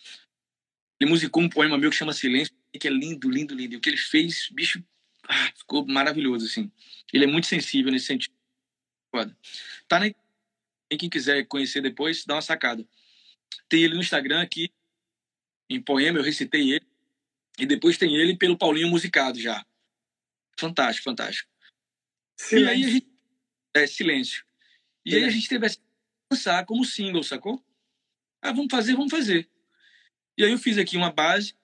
Ele 1.00 1.10
musicou 1.10 1.44
um 1.44 1.50
poema 1.50 1.78
meu 1.78 1.92
que 1.92 1.96
chama 1.96 2.14
Silêncio, 2.14 2.54
que 2.80 2.88
é 2.88 2.92
lindo, 2.92 3.30
lindo, 3.30 3.56
lindo. 3.56 3.76
E 3.76 3.78
o 3.78 3.82
que 3.82 3.90
ele 3.90 3.98
fez, 3.98 4.50
bicho, 4.52 4.84
ah, 5.28 5.52
ficou 5.56 5.86
maravilhoso, 5.86 6.46
assim. 6.46 6.72
Ele 7.12 7.26
é 7.26 7.28
muito 7.28 7.48
sensível 7.48 7.92
nesse 7.92 8.06
sentido. 8.06 8.34
Foda. 9.12 9.36
Tá 9.88 10.00
na... 10.00 10.14
Quem 10.98 11.10
quiser 11.10 11.46
conhecer 11.46 11.82
depois, 11.82 12.26
dá 12.26 12.36
uma 12.36 12.42
sacada. 12.42 12.88
Tem 13.68 13.84
ele 13.84 13.96
no 13.96 14.02
Instagram 14.02 14.42
aqui, 14.42 14.72
em 15.70 15.82
poema, 15.82 16.20
eu 16.20 16.24
recitei 16.24 16.74
ele. 16.74 16.88
E 17.60 17.66
depois 17.66 17.98
tem 17.98 18.16
ele 18.16 18.38
pelo 18.38 18.58
Paulinho 18.58 18.88
Musicado 18.88 19.40
já. 19.40 19.66
Fantástico, 20.58 21.10
fantástico. 21.10 21.50
Silêncio. 22.40 22.68
E 22.68 22.70
aí 22.70 22.84
a 22.84 22.90
gente. 22.90 23.08
É, 23.74 23.88
silêncio. 23.88 24.46
E 25.06 25.16
aí 25.16 25.24
a 25.24 25.30
gente 25.30 25.48
teve 25.48 25.66
a 25.66 25.70
lançar 26.32 26.66
como 26.66 26.86
single, 26.86 27.24
sacou? 27.24 27.64
Ah, 28.42 28.52
vamos 28.52 28.68
fazer, 28.70 28.94
vamos 28.94 29.12
fazer. 29.12 29.50
E 30.38 30.44
aí 30.44 30.52
eu 30.52 30.58
fiz 30.60 30.78
aqui 30.78 30.96
uma 30.96 31.12
base, 31.12 31.56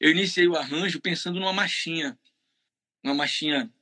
eu 0.00 0.10
iniciei 0.10 0.48
o 0.48 0.56
arranjo 0.56 1.00
pensando 1.00 1.38
numa 1.38 1.52
marchinha, 1.52 2.18
uma 3.02 3.14
marchinha 3.14 3.72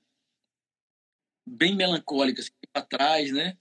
bem 1.46 1.74
melancólica, 1.74 2.40
assim, 2.40 2.52
para 2.72 2.82
trás, 2.82 3.32
né? 3.32 3.56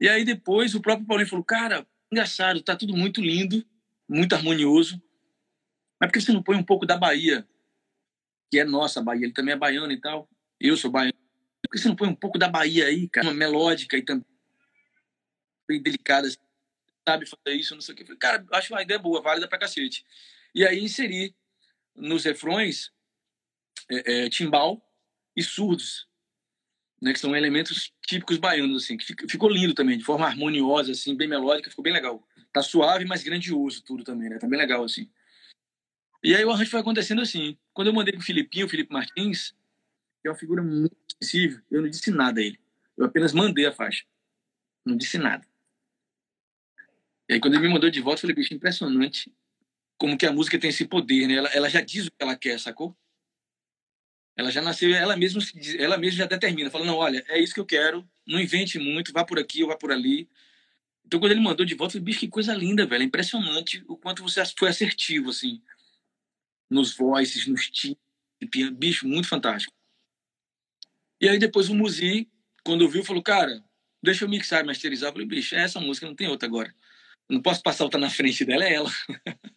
E 0.00 0.08
aí 0.08 0.24
depois 0.24 0.74
o 0.74 0.80
próprio 0.80 1.06
Paulinho 1.06 1.28
falou, 1.28 1.44
cara, 1.44 1.86
engraçado, 2.10 2.62
tá 2.62 2.76
tudo 2.76 2.96
muito 2.96 3.20
lindo, 3.20 3.64
muito 4.08 4.34
harmonioso, 4.34 5.02
mas 6.00 6.08
por 6.08 6.12
que 6.12 6.20
você 6.20 6.32
não 6.32 6.42
põe 6.42 6.56
um 6.56 6.64
pouco 6.64 6.84
da 6.84 6.96
Bahia, 6.96 7.48
que 8.50 8.58
é 8.58 8.64
nossa 8.64 9.02
Bahia, 9.02 9.24
ele 9.24 9.32
também 9.32 9.54
é 9.54 9.56
baiano 9.56 9.92
e 9.92 10.00
tal, 10.00 10.28
eu 10.60 10.76
sou 10.76 10.90
baiano, 10.90 11.18
por 11.62 11.70
que 11.72 11.78
você 11.78 11.88
não 11.88 11.96
põe 11.96 12.08
um 12.08 12.14
pouco 12.14 12.38
da 12.38 12.48
Bahia 12.48 12.86
aí, 12.86 13.08
cara, 13.08 13.28
uma 13.28 13.34
melódica 13.34 13.96
e 13.96 14.02
também 14.02 14.26
bem 15.66 15.82
delicada, 15.82 16.28
assim, 16.28 16.36
sabe 17.08 17.26
fazer 17.26 17.56
isso, 17.56 17.74
não 17.74 17.82
sei 17.82 17.94
o 17.94 17.96
que. 17.96 18.04
Falei, 18.04 18.18
cara, 18.18 18.46
acho 18.52 18.72
uma 18.72 18.82
ideia 18.82 18.98
boa, 18.98 19.22
válida 19.22 19.48
pra 19.48 19.58
cacete. 19.58 20.04
E 20.54 20.66
aí 20.66 20.82
inseri 20.82 21.34
nos 21.94 22.24
refrões 22.24 22.92
é, 23.90 24.24
é, 24.24 24.28
timbal 24.28 24.82
e 25.36 25.42
surdos, 25.42 26.08
né, 27.00 27.12
que 27.12 27.18
são 27.18 27.36
elementos 27.36 27.92
típicos 28.06 28.38
baianos, 28.38 28.84
assim, 28.84 28.96
que 28.96 29.28
ficou 29.28 29.48
lindo 29.48 29.74
também, 29.74 29.98
de 29.98 30.04
forma 30.04 30.26
harmoniosa, 30.26 30.92
assim, 30.92 31.16
bem 31.16 31.28
melódica, 31.28 31.70
ficou 31.70 31.82
bem 31.82 31.92
legal. 31.92 32.26
Tá 32.52 32.62
suave, 32.62 33.04
mas 33.04 33.22
grandioso 33.22 33.82
tudo 33.82 34.04
também, 34.04 34.30
né? 34.30 34.38
Tá 34.38 34.46
bem 34.46 34.58
legal, 34.58 34.84
assim. 34.84 35.10
E 36.22 36.34
aí 36.34 36.44
o 36.44 36.50
arranjo 36.50 36.70
foi 36.70 36.80
acontecendo 36.80 37.20
assim. 37.20 37.58
Quando 37.72 37.88
eu 37.88 37.92
mandei 37.92 38.12
pro 38.14 38.22
Filipinho, 38.22 38.64
o 38.64 38.68
Felipe 38.68 38.92
Martins, 38.92 39.54
que 40.22 40.28
é 40.28 40.30
uma 40.30 40.36
figura 40.36 40.62
muito 40.62 40.96
sensível, 41.20 41.60
eu 41.70 41.82
não 41.82 41.88
disse 41.90 42.10
nada 42.10 42.40
a 42.40 42.42
ele. 42.42 42.58
Eu 42.96 43.04
apenas 43.04 43.32
mandei 43.32 43.66
a 43.66 43.72
faixa. 43.72 44.04
Não 44.86 44.96
disse 44.96 45.18
nada. 45.18 45.46
E 47.28 47.34
aí, 47.34 47.40
quando 47.40 47.54
ele 47.54 47.66
me 47.66 47.72
mandou 47.74 47.90
de 47.90 48.00
volta, 48.00 48.18
eu 48.18 48.20
falei, 48.22 48.36
bicho, 48.36 48.54
impressionante 48.54 49.30
como 49.98 50.16
que 50.16 50.26
a 50.26 50.32
música 50.32 50.58
tem 50.58 50.70
esse 50.70 50.86
poder, 50.86 51.26
né? 51.26 51.34
Ela, 51.34 51.48
ela 51.50 51.68
já 51.68 51.80
diz 51.80 52.06
o 52.06 52.10
que 52.10 52.22
ela 52.22 52.36
quer, 52.36 52.58
sacou? 52.58 52.96
Ela 54.36 54.50
já 54.50 54.60
nasceu, 54.60 54.92
ela 54.94 55.16
mesma, 55.16 55.40
ela 55.78 55.96
mesma 55.96 56.18
já 56.18 56.26
determina, 56.26 56.70
fala, 56.70 56.84
não, 56.84 56.96
olha, 56.96 57.24
é 57.28 57.38
isso 57.38 57.54
que 57.54 57.60
eu 57.60 57.66
quero, 57.66 58.08
não 58.26 58.40
invente 58.40 58.78
muito, 58.78 59.12
vá 59.12 59.24
por 59.24 59.38
aqui 59.38 59.62
ou 59.62 59.68
vá 59.68 59.76
por 59.76 59.92
ali. 59.92 60.28
Então, 61.06 61.20
quando 61.20 61.32
ele 61.32 61.40
mandou 61.40 61.64
de 61.64 61.74
volta, 61.74 61.96
eu 61.96 62.00
falei, 62.00 62.04
bicho, 62.04 62.20
que 62.20 62.28
coisa 62.28 62.52
linda, 62.54 62.84
velho, 62.84 63.02
é 63.02 63.06
impressionante 63.06 63.84
o 63.86 63.96
quanto 63.96 64.22
você 64.22 64.42
foi 64.58 64.68
assertivo, 64.68 65.30
assim, 65.30 65.62
nos 66.68 66.96
voices, 66.96 67.46
nos 67.46 67.70
timbres, 67.70 67.98
bicho, 68.72 69.06
muito 69.06 69.28
fantástico. 69.28 69.72
E 71.20 71.28
aí, 71.28 71.38
depois 71.38 71.68
o 71.68 71.74
Muzi, 71.74 72.28
quando 72.64 72.82
ouviu, 72.82 73.04
falou, 73.04 73.22
cara, 73.22 73.62
deixa 74.02 74.24
eu 74.24 74.28
mixar 74.28 74.64
e 74.64 74.66
masterizar. 74.66 75.10
Eu 75.10 75.12
falei, 75.12 75.28
bicho, 75.28 75.54
é 75.54 75.62
essa 75.62 75.80
música, 75.80 76.06
não 76.06 76.14
tem 76.14 76.28
outra 76.28 76.48
agora 76.48 76.74
não 77.28 77.40
posso 77.40 77.62
passar 77.62 77.84
outra 77.84 77.98
na 77.98 78.10
frente 78.10 78.44
dela, 78.44 78.64
é 78.64 78.74
ela. 78.74 78.90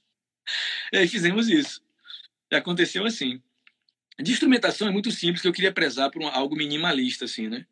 e 0.93 0.97
aí 0.97 1.07
fizemos 1.07 1.49
isso. 1.49 1.81
E 2.51 2.55
aconteceu 2.55 3.05
assim. 3.05 3.41
De 4.19 4.31
instrumentação 4.31 4.87
é 4.87 4.91
muito 4.91 5.11
simples, 5.11 5.41
que 5.41 5.47
eu 5.47 5.53
queria 5.53 5.71
prezar 5.71 6.09
por 6.09 6.21
um, 6.21 6.27
algo 6.27 6.55
minimalista, 6.55 7.25
assim, 7.25 7.47
né? 7.47 7.67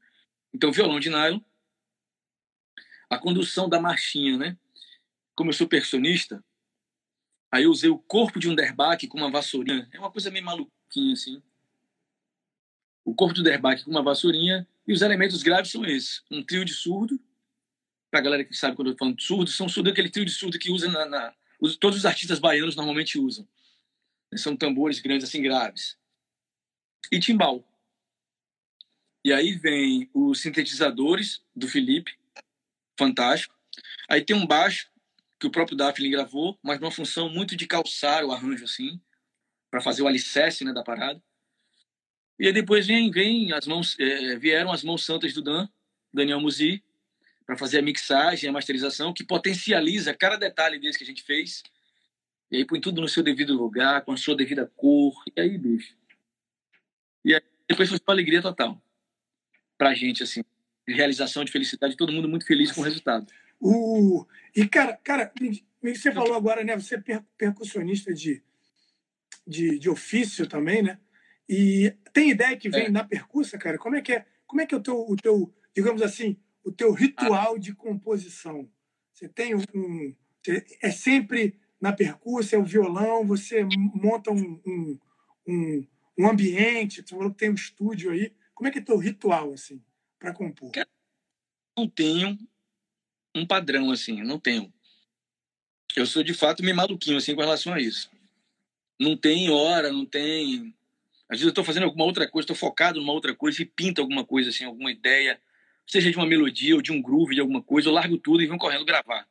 Então, 0.54 0.72
violão 0.72 1.00
de 1.00 1.10
nylon, 1.10 1.40
a 3.10 3.18
condução 3.18 3.68
da 3.68 3.80
marchinha, 3.80 4.38
né? 4.38 4.58
Como 5.36 5.50
eu 5.50 5.54
sou 5.54 5.68
percussionista, 5.68 6.44
aí 7.52 7.64
eu 7.64 7.72
usei 7.72 7.90
o 7.90 7.98
corpo 7.98 8.40
de 8.40 8.48
um 8.48 8.56
derbaque 8.56 9.08
com 9.08 9.18
uma 9.18 9.32
vassourinha. 9.32 9.90
É 9.92 10.00
uma 10.00 10.12
coisa 10.12 10.30
meio 10.30 10.46
maluquinha, 10.46 11.14
assim. 11.14 11.42
O 13.04 13.14
corpo 13.14 13.34
do 13.34 13.44
derbaque 13.44 13.84
com 13.84 13.92
uma 13.92 14.04
vassourinha 14.04 14.68
e 14.88 14.94
os 14.94 15.02
elementos 15.02 15.42
graves 15.42 15.72
são 15.72 15.84
esses. 15.86 16.24
Um 16.30 16.44
trio 16.44 16.64
de 16.64 16.74
surdo, 16.74 17.20
para 18.12 18.20
a 18.20 18.24
galera 18.24 18.46
que 18.46 18.54
sabe 18.54 18.76
quando 18.76 18.92
eu 18.92 18.98
falando 18.98 19.18
de 19.18 19.24
surdo, 19.24 19.50
são 19.50 19.68
surdo 19.68 19.90
aquele 19.90 20.10
trio 20.10 20.26
de 20.26 20.32
surdo 20.32 20.60
que 20.60 20.72
usa 20.72 20.90
na, 20.90 21.06
na, 21.06 21.34
todos 21.80 22.00
os 22.00 22.06
artistas 22.06 22.40
baianos 22.40 22.76
normalmente 22.76 23.20
usam. 23.20 23.48
São 24.36 24.56
tambores 24.56 25.00
grandes 25.00 25.28
assim 25.28 25.42
graves. 25.42 25.98
E 27.12 27.20
timbal. 27.20 27.64
E 29.24 29.34
aí 29.34 29.54
vem 29.54 30.10
os 30.14 30.42
sintetizadores 30.42 31.44
do 31.56 31.68
Felipe, 31.68 32.18
fantástico. 32.98 33.56
Aí 34.08 34.24
tem 34.24 34.36
um 34.36 34.46
baixo 34.46 34.90
que 35.40 35.48
o 35.48 35.52
próprio 35.52 35.76
Daphne 35.76 36.10
gravou, 36.10 36.58
mas 36.62 36.80
numa 36.80 36.92
função 36.92 37.30
muito 37.30 37.56
de 37.56 37.68
calçar 37.68 38.24
o 38.24 38.32
arranjo 38.32 38.66
assim, 38.66 39.02
para 39.70 39.82
fazer 39.82 40.02
o 40.02 40.08
alicerce 40.08 40.64
né, 40.64 40.72
da 40.72 40.84
parada. 40.84 41.22
E 42.40 42.48
aí 42.48 42.54
depois 42.54 42.86
vem, 42.86 43.10
vem 43.10 43.52
as 43.52 43.66
mãos, 43.66 43.98
é, 44.00 44.36
vieram 44.38 44.72
as 44.72 44.84
mãos 44.84 45.04
santas 45.04 45.34
do 45.34 45.42
Dan, 45.42 45.68
Daniel 46.14 46.40
Muzi, 46.40 46.84
para 47.46 47.58
fazer 47.58 47.80
a 47.80 47.82
mixagem, 47.82 48.50
a 48.50 48.54
masterização, 48.54 49.14
que 49.14 49.24
potencializa 49.24 50.14
cada 50.14 50.36
detalhe 50.36 50.80
desse 50.80 50.98
que 50.98 51.04
a 51.04 51.08
gente 51.08 51.24
fez. 51.24 51.64
E 52.52 52.58
aí 52.58 52.66
põe 52.66 52.80
tudo 52.80 53.02
no 53.02 53.08
seu 53.08 53.24
devido 53.24 53.54
lugar, 53.54 54.04
com 54.04 54.12
a 54.12 54.18
sua 54.18 54.36
devida 54.36 54.72
cor. 54.76 55.14
E 55.36 55.42
aí, 55.42 55.58
bicho. 55.58 55.96
E 57.26 57.34
aí 57.34 57.42
depois 57.68 57.90
foi 57.90 58.00
uma 58.08 58.14
alegria 58.14 58.42
total. 58.42 58.82
Pra 59.78 59.94
gente, 59.94 60.24
assim. 60.24 60.44
Realização, 60.88 61.44
de 61.44 61.52
felicidade, 61.52 61.98
todo 61.98 62.14
mundo 62.14 62.30
muito 62.30 62.46
feliz 62.46 62.72
com 62.72 62.82
o 62.82 62.84
resultado. 62.84 63.26
O... 63.60 64.26
E, 64.56 64.68
cara, 64.68 64.94
cara, 65.04 65.34
você 65.82 66.12
falou 66.12 66.36
agora, 66.36 66.64
né? 66.64 66.78
Você 66.78 66.96
é 66.96 67.24
percussionista 67.36 68.14
de, 68.14 68.44
de, 69.48 69.80
de 69.80 69.90
ofício 69.90 70.48
também, 70.48 70.84
né? 70.84 71.00
E 71.50 71.92
tem 72.14 72.30
ideia 72.30 72.56
que 72.56 72.70
vem 72.70 72.86
é. 72.86 72.90
na 72.92 73.04
percussa, 73.04 73.58
cara? 73.58 73.80
Como 73.80 73.96
é 73.96 74.02
que 74.02 74.14
é? 74.14 74.26
Como 74.46 74.62
é 74.62 74.66
que 74.68 74.76
é 74.76 74.78
o 74.78 74.82
teu, 74.82 75.00
o 75.00 75.16
teu 75.16 75.54
digamos 75.76 76.02
assim, 76.02 76.38
o 76.64 76.72
teu 76.72 76.94
ritual 76.94 77.58
de 77.58 77.74
composição? 77.74 78.70
Você 79.12 79.28
tem 79.28 79.56
um. 79.56 80.16
É 80.82 80.92
sempre 80.92 81.60
na 81.82 81.92
percussa, 81.92 82.56
é 82.56 82.60
o 82.60 82.64
violão, 82.64 83.26
você 83.26 83.64
monta 83.94 84.32
um, 84.32 84.62
um, 84.66 85.00
um, 85.48 85.88
um 86.18 86.28
ambiente, 86.28 87.02
você 87.02 87.16
falou 87.16 87.32
que 87.32 87.38
tem 87.38 87.50
um 87.50 87.56
estúdio 87.56 88.12
aí. 88.12 88.34
Como 88.54 88.68
é 88.68 88.72
que 88.72 88.80
é 88.80 88.82
teu 88.82 88.98
ritual, 88.98 89.54
assim, 89.54 89.84
para 90.20 90.34
compor? 90.34 90.72
Não 91.78 91.90
tenho 91.90 92.38
um 93.36 93.46
padrão, 93.46 93.92
assim, 93.92 94.24
não 94.24 94.40
tenho. 94.40 94.74
Eu 95.96 96.06
sou, 96.06 96.24
de 96.24 96.34
fato, 96.34 96.64
meio 96.64 96.76
maluquinho, 96.76 97.18
assim, 97.18 97.36
com 97.36 97.42
relação 97.42 97.74
a 97.74 97.80
isso. 97.80 98.10
Não 99.00 99.18
tem 99.18 99.50
hora, 99.50 99.92
não 99.92 100.06
tem... 100.06 100.74
Às 101.28 101.38
vezes 101.40 101.46
eu 101.46 101.50
estou 101.50 101.64
fazendo 101.64 101.84
alguma 101.84 102.06
outra 102.06 102.30
coisa, 102.30 102.46
estou 102.46 102.56
focado 102.56 103.00
numa 103.00 103.12
outra 103.12 103.36
coisa 103.36 103.62
e 103.62 103.66
pinto 103.66 104.00
alguma 104.00 104.24
coisa, 104.26 104.50
assim, 104.50 104.64
alguma 104.64 104.92
ideia, 104.92 105.42
seja 105.88 106.12
de 106.12 106.18
uma 106.18 106.26
melodia 106.26 106.76
ou 106.76 106.82
de 106.82 106.92
um 106.92 107.02
groove, 107.02 107.36
de 107.36 107.42
alguma 107.42 107.62
coisa, 107.62 107.90
eu 107.90 107.94
largo 107.94 108.18
tudo 108.18 108.42
e 108.42 108.46
venho 108.46 108.60
correndo 108.60 108.86
gravar. 108.86 109.28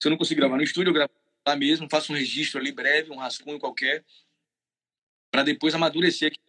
Se 0.00 0.08
eu 0.08 0.10
não 0.10 0.18
consigo 0.18 0.38
gravar 0.38 0.56
no 0.56 0.62
estúdio, 0.62 0.90
eu 0.90 0.94
gravo 0.94 1.12
lá 1.46 1.56
mesmo, 1.56 1.88
faço 1.90 2.12
um 2.12 2.16
registro 2.16 2.60
ali 2.60 2.70
breve, 2.70 3.10
um 3.10 3.16
rascunho 3.16 3.58
qualquer, 3.58 4.04
para 5.32 5.42
depois 5.42 5.74
amadurecer 5.74 6.28
aqui. 6.28 6.40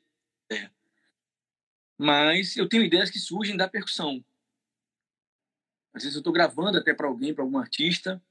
É. 0.51 0.69
Mas 1.97 2.55
eu 2.55 2.69
tenho 2.69 2.83
ideias 2.83 3.09
que 3.09 3.17
surgem 3.17 3.57
da 3.57 3.67
percussão. 3.67 4.23
Às 5.95 6.03
vezes 6.03 6.15
eu 6.15 6.19
estou 6.19 6.33
gravando 6.33 6.77
até 6.77 6.93
para 6.93 7.07
alguém, 7.07 7.33
para 7.33 7.43
algum 7.43 7.57
artista, 7.57 8.21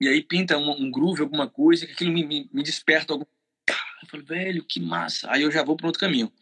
e 0.00 0.08
aí 0.08 0.20
pinta 0.20 0.58
um, 0.58 0.70
um, 0.70 0.90
groove, 0.90 1.20
alguma 1.20 1.48
coisa, 1.48 1.86
que 1.86 1.92
aquilo 1.92 2.12
me, 2.12 2.24
me, 2.24 2.50
me 2.52 2.62
desperta 2.64 3.12
algum. 3.12 3.24
Eu 3.68 4.08
falo, 4.08 4.24
velho, 4.24 4.64
que 4.64 4.80
massa. 4.80 5.30
Aí 5.30 5.42
eu 5.42 5.50
já 5.52 5.62
vou 5.62 5.76
para 5.76 5.86
outro 5.86 6.00
caminho 6.00 6.32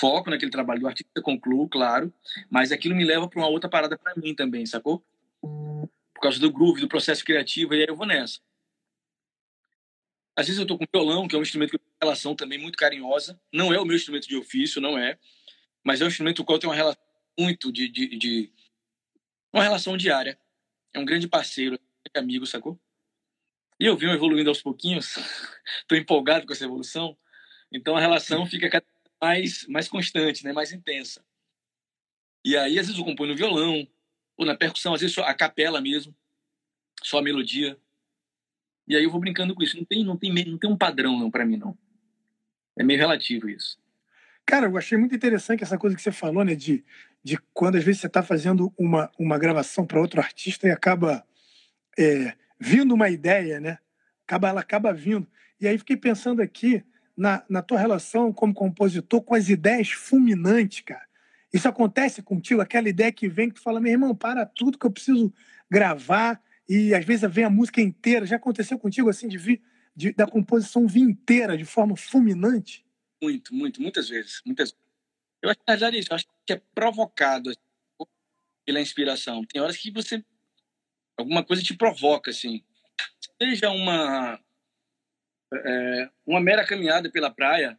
foco 0.00 0.30
naquele 0.30 0.50
trabalho 0.50 0.80
do 0.80 0.88
artista, 0.88 1.20
concluo, 1.20 1.68
claro, 1.68 2.12
mas 2.48 2.72
aquilo 2.72 2.96
me 2.96 3.04
leva 3.04 3.28
para 3.28 3.38
uma 3.38 3.48
outra 3.48 3.68
parada 3.68 3.98
para 3.98 4.14
mim 4.16 4.34
também, 4.34 4.64
sacou? 4.64 5.04
Por 5.42 6.22
causa 6.22 6.40
do 6.40 6.50
groove, 6.50 6.80
do 6.80 6.88
processo 6.88 7.22
criativo, 7.22 7.74
e 7.74 7.82
aí 7.82 7.86
eu 7.86 7.94
vou 7.94 8.06
nessa. 8.06 8.40
Às 10.40 10.46
vezes 10.46 10.58
eu 10.58 10.66
tô 10.66 10.78
com 10.78 10.86
violão, 10.90 11.28
que 11.28 11.36
é 11.36 11.38
um 11.38 11.42
instrumento 11.42 11.70
que 11.70 11.76
eu 11.76 11.80
tenho 11.80 11.92
uma 11.92 12.06
relação 12.06 12.34
também 12.34 12.58
muito 12.58 12.78
carinhosa. 12.78 13.38
Não 13.52 13.74
é 13.74 13.78
o 13.78 13.84
meu 13.84 13.94
instrumento 13.94 14.26
de 14.26 14.36
ofício, 14.36 14.80
não 14.80 14.96
é, 14.96 15.18
mas 15.84 16.00
é 16.00 16.04
um 16.04 16.08
instrumento 16.08 16.38
com 16.38 16.42
o 16.42 16.46
qual 16.46 16.56
eu 16.56 16.60
tenho 16.60 16.70
uma 16.70 16.76
relação 16.76 17.02
muito 17.38 17.70
de, 17.70 17.88
de, 17.88 18.16
de 18.16 18.52
uma 19.52 19.62
relação 19.62 19.98
diária. 19.98 20.38
É 20.94 20.98
um 20.98 21.04
grande 21.04 21.28
parceiro, 21.28 21.78
é 22.14 22.18
amigo, 22.18 22.46
sacou? 22.46 22.80
E 23.78 23.84
eu 23.84 23.96
venho 23.98 24.12
evoluindo 24.12 24.48
aos 24.48 24.62
pouquinhos. 24.62 25.16
Estou 25.82 25.98
empolgado 25.98 26.46
com 26.46 26.54
essa 26.54 26.64
evolução. 26.64 27.14
Então 27.70 27.94
a 27.94 28.00
relação 28.00 28.46
fica 28.46 28.70
cada 28.70 28.86
mais, 29.20 29.66
mais 29.68 29.88
constante, 29.88 30.42
né? 30.42 30.54
mais 30.54 30.72
intensa. 30.72 31.22
E 32.42 32.56
aí, 32.56 32.78
às 32.78 32.86
vezes, 32.86 32.98
eu 32.98 33.04
componho 33.04 33.32
no 33.32 33.36
violão, 33.36 33.86
ou 34.38 34.46
na 34.46 34.56
percussão, 34.56 34.94
às 34.94 35.02
vezes 35.02 35.18
a 35.18 35.34
capela 35.34 35.82
mesmo, 35.82 36.16
só 37.02 37.18
a 37.18 37.22
melodia. 37.22 37.78
E 38.90 38.96
aí 38.96 39.04
eu 39.04 39.10
vou 39.10 39.20
brincando 39.20 39.54
com 39.54 39.62
isso. 39.62 39.76
Não 39.76 39.84
tem, 39.84 40.04
não 40.04 40.16
tem, 40.16 40.32
não 40.32 40.58
tem 40.58 40.68
um 40.68 40.76
padrão, 40.76 41.16
não, 41.16 41.30
para 41.30 41.46
mim, 41.46 41.56
não. 41.56 41.78
É 42.76 42.82
meio 42.82 42.98
relativo 42.98 43.48
isso. 43.48 43.78
Cara, 44.44 44.66
eu 44.66 44.76
achei 44.76 44.98
muito 44.98 45.14
interessante 45.14 45.62
essa 45.62 45.78
coisa 45.78 45.94
que 45.94 46.02
você 46.02 46.10
falou, 46.10 46.44
né? 46.44 46.56
De, 46.56 46.84
de 47.22 47.38
quando 47.54 47.76
às 47.76 47.84
vezes 47.84 48.00
você 48.00 48.08
está 48.08 48.20
fazendo 48.20 48.74
uma, 48.76 49.08
uma 49.16 49.38
gravação 49.38 49.86
para 49.86 50.00
outro 50.00 50.20
artista 50.20 50.66
e 50.66 50.72
acaba 50.72 51.24
é, 51.96 52.34
vindo 52.58 52.92
uma 52.92 53.08
ideia, 53.08 53.60
né? 53.60 53.78
Acaba, 54.26 54.48
ela 54.48 54.60
acaba 54.60 54.92
vindo. 54.92 55.24
E 55.60 55.68
aí 55.68 55.78
fiquei 55.78 55.96
pensando 55.96 56.42
aqui 56.42 56.82
na, 57.16 57.44
na 57.48 57.62
tua 57.62 57.78
relação 57.78 58.32
como 58.32 58.52
compositor 58.52 59.22
com 59.22 59.36
as 59.36 59.48
ideias 59.48 59.92
fulminantes, 59.92 60.80
cara. 60.80 61.06
Isso 61.52 61.68
acontece 61.68 62.22
contigo, 62.22 62.60
aquela 62.60 62.88
ideia 62.88 63.12
que 63.12 63.28
vem 63.28 63.50
que 63.50 63.54
tu 63.54 63.62
fala, 63.62 63.80
meu 63.80 63.92
irmão, 63.92 64.16
para 64.16 64.44
tudo 64.44 64.76
que 64.76 64.86
eu 64.86 64.90
preciso 64.90 65.32
gravar, 65.70 66.42
e 66.70 66.94
às 66.94 67.04
vezes 67.04 67.28
vem 67.28 67.42
a 67.42 67.50
música 67.50 67.80
inteira. 67.80 68.24
Já 68.24 68.36
aconteceu 68.36 68.78
contigo 68.78 69.10
assim, 69.10 69.26
de, 69.26 69.36
vir, 69.36 69.60
de 69.94 70.12
da 70.12 70.24
composição 70.24 70.86
vir 70.86 71.00
inteira, 71.00 71.58
de 71.58 71.64
forma 71.64 71.96
fulminante? 71.96 72.86
Muito, 73.20 73.52
muito, 73.52 73.82
muitas 73.82 74.08
vezes. 74.08 74.40
Muitas 74.46 74.72
Eu 75.42 75.50
acho 75.50 75.58
que, 75.58 75.64
na 75.66 75.74
verdade, 75.74 75.98
isso, 75.98 76.12
eu 76.12 76.14
acho 76.14 76.26
que 76.46 76.52
é 76.52 76.62
provocado 76.72 77.50
assim, 77.50 77.58
pela 78.64 78.80
inspiração. 78.80 79.44
Tem 79.44 79.60
horas 79.60 79.76
que 79.76 79.90
você. 79.90 80.24
Alguma 81.18 81.42
coisa 81.42 81.60
te 81.60 81.76
provoca, 81.76 82.30
assim. 82.30 82.62
Seja 83.42 83.68
uma 83.70 84.38
é, 85.52 86.10
uma 86.24 86.40
mera 86.40 86.64
caminhada 86.64 87.10
pela 87.10 87.30
praia, 87.30 87.76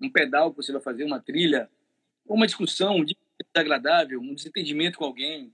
um 0.00 0.10
pedal 0.10 0.50
que 0.50 0.56
você 0.56 0.72
vai 0.72 0.80
fazer, 0.80 1.04
uma 1.04 1.20
trilha, 1.20 1.70
uma 2.24 2.46
discussão, 2.46 2.96
um 2.96 3.04
desagradável, 3.54 4.20
um 4.20 4.34
desentendimento 4.34 4.96
com 4.96 5.04
alguém, 5.04 5.52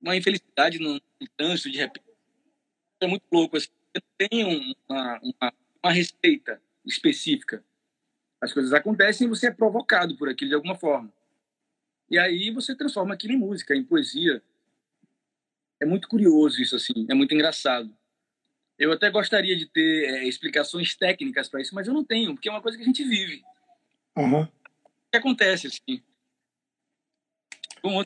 uma 0.00 0.16
infelicidade 0.16 0.78
no, 0.78 0.94
no 0.94 1.28
trânsito, 1.36 1.70
de 1.70 1.78
repente. 1.78 2.06
É 3.00 3.06
muito 3.06 3.24
louco. 3.30 3.56
Assim. 3.56 3.68
Você 3.94 4.28
tem 4.28 4.74
uma, 4.88 5.20
uma, 5.22 5.52
uma 5.82 5.92
receita 5.92 6.60
específica. 6.84 7.64
As 8.40 8.52
coisas 8.52 8.72
acontecem 8.72 9.26
e 9.26 9.30
você 9.30 9.48
é 9.48 9.52
provocado 9.52 10.16
por 10.16 10.28
aquilo 10.28 10.50
de 10.50 10.54
alguma 10.54 10.74
forma. 10.74 11.12
E 12.08 12.18
aí 12.18 12.50
você 12.50 12.74
transforma 12.74 13.14
aquilo 13.14 13.34
em 13.34 13.38
música, 13.38 13.76
em 13.76 13.84
poesia. 13.84 14.42
É 15.78 15.86
muito 15.86 16.08
curioso 16.08 16.60
isso, 16.60 16.74
assim. 16.74 17.06
É 17.08 17.14
muito 17.14 17.34
engraçado. 17.34 17.94
Eu 18.78 18.92
até 18.92 19.10
gostaria 19.10 19.56
de 19.56 19.66
ter 19.66 20.08
é, 20.08 20.24
explicações 20.24 20.96
técnicas 20.96 21.48
para 21.48 21.60
isso, 21.60 21.74
mas 21.74 21.86
eu 21.86 21.92
não 21.92 22.02
tenho, 22.02 22.32
porque 22.32 22.48
é 22.48 22.52
uma 22.52 22.62
coisa 22.62 22.78
que 22.78 22.82
a 22.82 22.86
gente 22.86 23.04
vive. 23.04 23.42
Uhum. 24.16 24.42
O 24.42 24.48
que 25.12 25.18
acontece, 25.18 25.66
assim. 25.66 26.02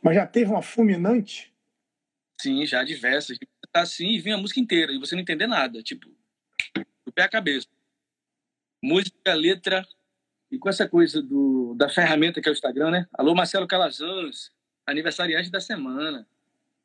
Mas 0.02 0.16
já 0.16 0.26
teve 0.26 0.50
uma 0.50 0.62
fulminante? 0.62 1.53
Sim, 2.40 2.66
já 2.66 2.82
diversas. 2.84 3.38
Tá 3.72 3.82
assim 3.82 4.08
e 4.08 4.20
vem 4.20 4.32
a 4.32 4.38
música 4.38 4.60
inteira 4.60 4.92
e 4.92 4.98
você 4.98 5.14
não 5.14 5.22
entender 5.22 5.46
nada, 5.46 5.82
tipo, 5.82 6.08
do 7.04 7.12
pé 7.12 7.22
à 7.22 7.28
cabeça. 7.28 7.66
Música, 8.82 9.34
letra, 9.34 9.84
e 10.50 10.58
com 10.58 10.68
essa 10.68 10.88
coisa 10.88 11.20
do, 11.20 11.74
da 11.74 11.88
ferramenta 11.88 12.40
que 12.40 12.48
é 12.48 12.52
o 12.52 12.54
Instagram, 12.54 12.90
né? 12.90 13.08
Alô, 13.12 13.34
Marcelo 13.34 13.66
Calazans, 13.66 14.52
aniversariante 14.86 15.50
da 15.50 15.60
semana. 15.60 16.26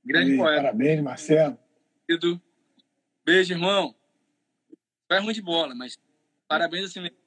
Grande 0.03 0.35
poeta. 0.37 0.63
Parabéns, 0.63 1.01
Marcelo. 1.01 1.59
Beijo, 3.23 3.53
irmão. 3.53 3.95
Foi 5.07 5.19
ruim 5.19 5.33
de 5.33 5.41
bola, 5.41 5.75
mas 5.75 5.99
parabéns 6.47 6.85
assim 6.85 7.01
mesmo. 7.01 7.17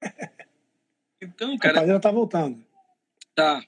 então, 1.38 1.56
cara. 1.56 1.96
A 1.96 2.00
tá 2.00 2.10
voltando. 2.10 2.64
Tá. 3.32 3.62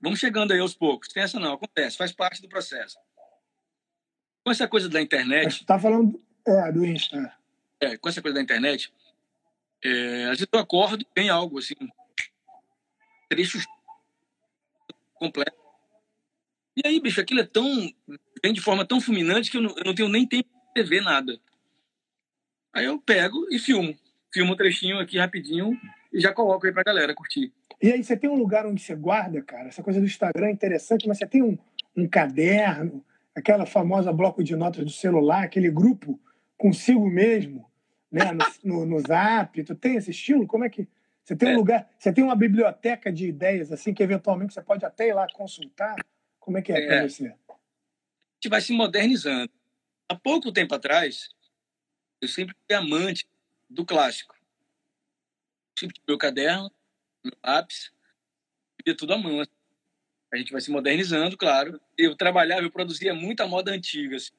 Vamos 0.00 0.20
chegando 0.20 0.52
aí 0.52 0.60
aos 0.60 0.74
poucos. 0.74 1.08
Tem 1.08 1.24
essa 1.24 1.40
não, 1.40 1.54
acontece, 1.54 1.96
faz 1.96 2.12
parte 2.12 2.40
do 2.40 2.48
processo. 2.48 2.96
Com 4.44 4.52
essa 4.52 4.68
coisa 4.68 4.88
da 4.88 5.02
internet. 5.02 5.66
Tá 5.66 5.76
falando 5.76 6.22
é, 6.46 6.70
do 6.70 6.86
Insta. 6.86 7.32
É, 7.80 7.96
com 7.96 8.08
essa 8.08 8.22
coisa 8.22 8.36
da 8.36 8.42
internet, 8.42 8.94
é, 9.84 10.24
às 10.26 10.38
vezes 10.38 10.46
eu 10.52 10.60
acordo 10.60 11.02
e 11.02 11.14
tem 11.14 11.28
algo 11.28 11.58
assim, 11.58 11.74
trechos 13.28 13.66
completos 15.14 15.66
e 16.76 16.86
aí, 16.86 17.00
bicho, 17.00 17.20
aquilo 17.20 17.40
é 17.40 17.46
tão. 17.46 17.64
vem 18.42 18.52
de 18.52 18.60
forma 18.60 18.84
tão 18.84 19.00
fulminante 19.00 19.50
que 19.50 19.56
eu 19.56 19.62
não, 19.62 19.74
eu 19.78 19.84
não 19.84 19.94
tenho 19.94 20.08
nem 20.10 20.26
tempo 20.26 20.48
de 20.74 20.82
ver 20.82 21.00
nada. 21.00 21.40
Aí 22.74 22.84
eu 22.84 23.00
pego 23.00 23.46
e 23.50 23.58
filmo. 23.58 23.98
Filmo 24.30 24.52
um 24.52 24.56
trechinho 24.56 24.98
aqui 24.98 25.18
rapidinho 25.18 25.80
e 26.12 26.20
já 26.20 26.32
coloco 26.32 26.66
aí 26.66 26.72
pra 26.72 26.82
galera 26.82 27.14
curtir. 27.14 27.52
E 27.82 27.92
aí, 27.92 28.02
você 28.02 28.16
tem 28.16 28.30
um 28.30 28.36
lugar 28.36 28.66
onde 28.66 28.82
você 28.82 28.94
guarda, 28.94 29.42
cara? 29.42 29.68
Essa 29.68 29.82
coisa 29.82 30.00
do 30.00 30.06
Instagram 30.06 30.48
é 30.48 30.52
interessante, 30.52 31.06
mas 31.06 31.18
você 31.18 31.26
tem 31.26 31.42
um, 31.42 31.58
um 31.96 32.08
caderno, 32.08 33.04
aquela 33.34 33.66
famosa 33.66 34.12
bloco 34.12 34.42
de 34.42 34.56
notas 34.56 34.84
do 34.84 34.90
celular, 34.90 35.44
aquele 35.44 35.70
grupo 35.70 36.18
consigo 36.56 37.08
mesmo, 37.08 37.70
né? 38.10 38.32
No, 38.62 38.78
no, 38.78 38.86
no 38.86 39.00
zap. 39.00 39.62
Tu 39.62 39.74
tem 39.74 39.96
esse 39.96 40.10
estilo? 40.10 40.46
Como 40.46 40.64
é 40.64 40.70
que. 40.70 40.88
Você 41.22 41.34
tem 41.34 41.48
um 41.48 41.52
é. 41.52 41.56
lugar, 41.56 41.90
você 41.98 42.12
tem 42.12 42.22
uma 42.22 42.36
biblioteca 42.36 43.12
de 43.12 43.26
ideias 43.26 43.72
assim 43.72 43.92
que 43.92 44.00
eventualmente 44.00 44.54
você 44.54 44.62
pode 44.62 44.84
até 44.84 45.08
ir 45.08 45.12
lá 45.12 45.26
consultar? 45.32 45.96
Como 46.38 46.56
é 46.56 46.62
que 46.62 46.72
é, 46.72 46.80
é 46.80 46.86
para 46.86 47.08
você? 47.08 47.26
A 47.26 47.32
gente 48.36 48.48
vai 48.48 48.60
se 48.60 48.72
modernizando. 48.72 49.50
Há 50.08 50.14
pouco 50.14 50.52
tempo 50.52 50.72
atrás, 50.72 51.28
eu 52.20 52.28
sempre 52.28 52.54
fui 52.64 52.76
amante 52.76 53.26
do 53.68 53.84
clássico. 53.84 54.35
Tive 55.76 55.92
meu 56.08 56.16
caderno, 56.16 56.72
meu 57.22 57.34
lápis, 57.44 57.92
via 58.84 58.96
tudo 58.96 59.12
à 59.12 59.18
mão. 59.18 59.40
Assim. 59.40 59.50
A 60.32 60.36
gente 60.38 60.50
vai 60.50 60.60
se 60.60 60.70
modernizando, 60.70 61.36
claro. 61.36 61.78
Eu 61.96 62.16
trabalhava, 62.16 62.62
eu 62.62 62.70
produzia 62.70 63.12
muita 63.14 63.46
moda 63.46 63.72
antiga. 63.72 64.16
Assim. 64.16 64.32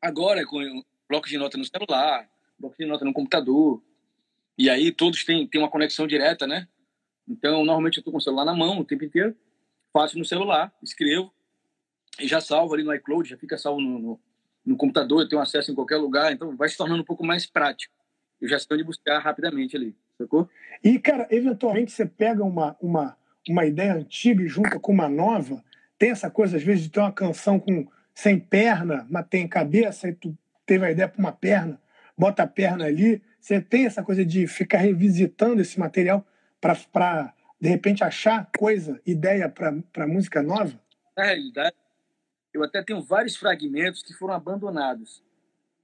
Agora, 0.00 0.44
com 0.44 0.84
bloco 1.08 1.26
de 1.26 1.38
nota 1.38 1.56
no 1.56 1.64
celular, 1.64 2.28
bloco 2.58 2.76
de 2.78 2.84
nota 2.84 3.04
no 3.04 3.12
computador, 3.12 3.82
e 4.58 4.68
aí 4.68 4.92
todos 4.92 5.24
têm, 5.24 5.46
têm 5.46 5.60
uma 5.60 5.70
conexão 5.70 6.06
direta, 6.06 6.46
né? 6.46 6.68
Então, 7.26 7.64
normalmente 7.64 7.96
eu 7.96 8.00
estou 8.00 8.12
com 8.12 8.18
o 8.18 8.22
celular 8.22 8.44
na 8.44 8.54
mão 8.54 8.78
o 8.78 8.84
tempo 8.84 9.04
inteiro, 9.04 9.36
faço 9.92 10.18
no 10.18 10.24
celular, 10.24 10.72
escrevo, 10.82 11.32
e 12.20 12.28
já 12.28 12.40
salvo 12.40 12.74
ali 12.74 12.82
no 12.82 12.94
iCloud, 12.94 13.28
já 13.28 13.36
fica 13.36 13.56
salvo 13.56 13.80
no, 13.80 13.98
no, 13.98 14.20
no 14.66 14.76
computador, 14.76 15.22
eu 15.22 15.28
tenho 15.28 15.40
acesso 15.40 15.70
em 15.70 15.74
qualquer 15.74 15.96
lugar, 15.96 16.32
então 16.32 16.56
vai 16.56 16.68
se 16.68 16.76
tornando 16.76 17.02
um 17.02 17.06
pouco 17.06 17.24
mais 17.24 17.46
prático. 17.46 17.94
Eu 18.40 18.48
já 18.48 18.58
sei 18.58 18.68
onde 18.72 18.84
buscar 18.84 19.18
rapidamente 19.18 19.76
ali, 19.76 19.96
sacou? 20.22 20.48
E, 20.82 20.98
cara, 20.98 21.26
eventualmente 21.30 21.92
você 21.92 22.06
pega 22.06 22.42
uma, 22.42 22.76
uma, 22.80 23.16
uma 23.48 23.64
ideia 23.64 23.94
antiga 23.94 24.42
e 24.42 24.48
junta 24.48 24.78
com 24.78 24.92
uma 24.92 25.08
nova, 25.08 25.62
tem 25.98 26.10
essa 26.10 26.30
coisa, 26.30 26.56
às 26.56 26.62
vezes, 26.62 26.84
de 26.84 26.90
ter 26.90 27.00
uma 27.00 27.12
canção 27.12 27.60
com 27.60 27.86
sem 28.14 28.38
perna, 28.38 29.06
mas 29.08 29.26
tem 29.28 29.48
cabeça, 29.48 30.08
e 30.08 30.12
tu 30.12 30.36
teve 30.66 30.84
a 30.84 30.90
ideia 30.90 31.08
para 31.08 31.18
uma 31.18 31.32
perna, 31.32 31.80
bota 32.16 32.42
a 32.42 32.46
perna 32.46 32.84
ali. 32.84 33.22
Você 33.40 33.60
tem 33.60 33.86
essa 33.86 34.02
coisa 34.02 34.24
de 34.24 34.46
ficar 34.46 34.78
revisitando 34.78 35.62
esse 35.62 35.78
material 35.78 36.26
para, 36.60 37.32
de 37.60 37.68
repente, 37.68 38.04
achar 38.04 38.50
coisa, 38.56 39.00
ideia 39.06 39.48
para 39.48 40.06
música 40.06 40.42
nova? 40.42 40.78
Na 41.16 41.24
realidade, 41.24 41.76
eu 42.52 42.62
até 42.62 42.82
tenho 42.82 43.02
vários 43.02 43.36
fragmentos 43.36 44.02
que 44.02 44.12
foram 44.12 44.34
abandonados, 44.34 45.22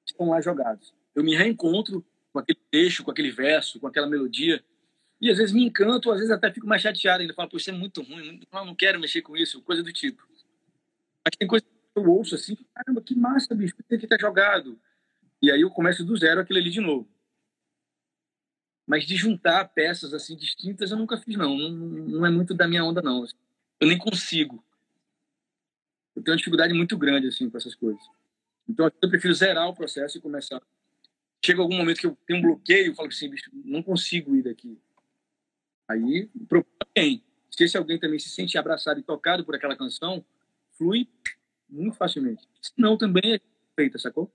estão 0.05 0.29
lá 0.29 0.40
jogados. 0.40 0.94
Eu 1.14 1.24
me 1.24 1.37
reencontro 1.37 2.05
com 2.32 2.38
aquele 2.38 2.58
texto, 2.70 3.04
com 3.04 3.10
aquele 3.10 3.30
verso, 3.30 3.80
com 3.80 3.86
aquela 3.86 4.06
melodia, 4.06 4.62
e 5.20 5.30
às 5.30 5.38
vezes 5.38 5.52
me 5.52 5.64
encanto, 5.64 6.10
às 6.10 6.18
vezes 6.18 6.30
até 6.30 6.52
fico 6.52 6.66
mais 6.66 6.82
chateado 6.82 7.22
ainda. 7.22 7.34
Falo, 7.34 7.50
isso 7.54 7.70
é 7.70 7.72
muito 7.72 8.02
ruim, 8.02 8.40
não, 8.52 8.66
não 8.66 8.74
quero 8.74 9.00
mexer 9.00 9.22
com 9.22 9.36
isso, 9.36 9.62
coisa 9.62 9.82
do 9.82 9.92
tipo. 9.92 10.22
Mas 11.24 11.36
tem 11.36 11.48
coisa 11.48 11.64
que 11.64 11.98
eu 11.98 12.08
ouço 12.08 12.34
assim, 12.34 12.56
caramba, 12.74 13.00
que 13.02 13.14
massa, 13.14 13.54
bicho, 13.54 13.74
tem 13.88 13.98
que 13.98 14.06
estar 14.06 14.20
jogado. 14.20 14.78
E 15.42 15.50
aí 15.50 15.60
eu 15.60 15.70
começo 15.70 16.04
do 16.04 16.16
zero 16.16 16.40
aquilo 16.40 16.58
ali 16.58 16.70
de 16.70 16.80
novo. 16.80 17.08
Mas 18.86 19.04
de 19.04 19.16
juntar 19.16 19.64
peças 19.68 20.14
assim 20.14 20.36
distintas 20.36 20.90
eu 20.90 20.96
nunca 20.96 21.18
fiz, 21.18 21.36
não. 21.36 21.56
Não, 21.56 21.70
não 21.70 22.26
é 22.26 22.30
muito 22.30 22.54
da 22.54 22.66
minha 22.66 22.84
onda, 22.84 23.02
não. 23.02 23.24
Eu 23.80 23.88
nem 23.88 23.98
consigo 23.98 24.64
eu 26.18 26.22
tenho 26.22 26.32
uma 26.32 26.38
dificuldade 26.38 26.74
muito 26.74 26.98
grande 26.98 27.28
assim 27.28 27.48
com 27.48 27.56
essas 27.56 27.74
coisas. 27.74 28.02
Então 28.68 28.90
eu 29.00 29.08
prefiro 29.08 29.32
zerar 29.32 29.68
o 29.68 29.74
processo 29.74 30.18
e 30.18 30.20
começar. 30.20 30.60
Chega 31.44 31.62
algum 31.62 31.77
momento 31.77 32.01
que 32.01 32.07
eu 32.07 32.16
tenho 32.27 32.40
um 32.40 32.42
bloqueio, 32.42 32.88
eu 32.88 32.94
falo 32.94 33.09
assim, 33.09 33.31
bicho, 33.31 33.51
não 33.64 33.83
consigo 33.83 34.35
ir 34.35 34.42
daqui. 34.42 34.79
Aí 35.88 36.29
procura 36.48 36.77
alguém. 36.87 37.22
Se 37.51 37.64
esse 37.64 37.77
alguém 37.77 37.98
também 37.98 38.18
se 38.18 38.29
sente 38.29 38.59
abraçado 38.59 39.01
e 39.01 39.03
tocado 39.03 39.44
por 39.44 39.55
aquela 39.55 39.77
canção, 39.77 40.24
flui 40.77 41.09
muito 41.68 41.96
facilmente. 41.96 42.46
Senão 42.61 42.96
também 42.96 43.35
é 43.35 43.40
feita, 43.74 43.98
sacou? 43.98 44.31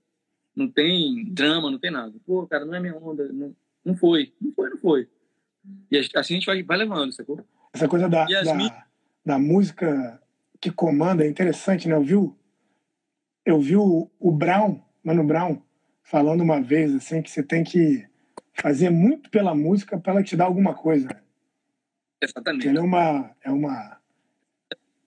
Não 0.54 0.68
tem 0.68 1.24
drama, 1.32 1.70
não 1.70 1.78
tem 1.78 1.90
nada. 1.90 2.14
Pô, 2.26 2.46
cara, 2.46 2.64
não 2.64 2.74
é 2.74 2.80
minha 2.80 2.96
onda, 2.96 3.30
não, 3.32 3.54
não 3.84 3.96
foi. 3.96 4.32
Não 4.40 4.52
foi, 4.52 4.70
não 4.70 4.78
foi. 4.78 5.08
E 5.90 5.98
assim 5.98 6.34
a 6.34 6.38
gente 6.38 6.46
vai, 6.46 6.62
vai 6.62 6.78
levando, 6.78 7.12
sacou? 7.12 7.44
Essa 7.72 7.88
coisa 7.88 8.08
da, 8.08 8.24
da, 8.24 8.86
da 9.24 9.38
música 9.38 10.20
que 10.60 10.70
comanda 10.70 11.24
é 11.24 11.28
interessante, 11.28 11.88
né? 11.88 11.94
Eu 11.94 12.02
vi, 12.02 12.14
eu 13.44 13.60
vi 13.60 13.76
o, 13.76 14.10
o 14.18 14.30
Brown, 14.30 14.80
Mano 15.02 15.24
Brown, 15.24 15.60
falando 16.04 16.42
uma 16.42 16.60
vez 16.60 16.94
assim 16.94 17.20
que 17.20 17.30
você 17.30 17.42
tem 17.42 17.64
que 17.64 18.06
fazer 18.52 18.90
muito 18.90 19.28
pela 19.30 19.54
música 19.54 19.98
para 19.98 20.12
ela 20.12 20.22
te 20.22 20.36
dar 20.36 20.44
alguma 20.44 20.74
coisa. 20.74 21.08
Exatamente. 22.22 22.68
Ela 22.68 22.78
é 22.78 22.82
uma, 22.82 23.30
é 23.42 23.50
uma, 23.50 23.98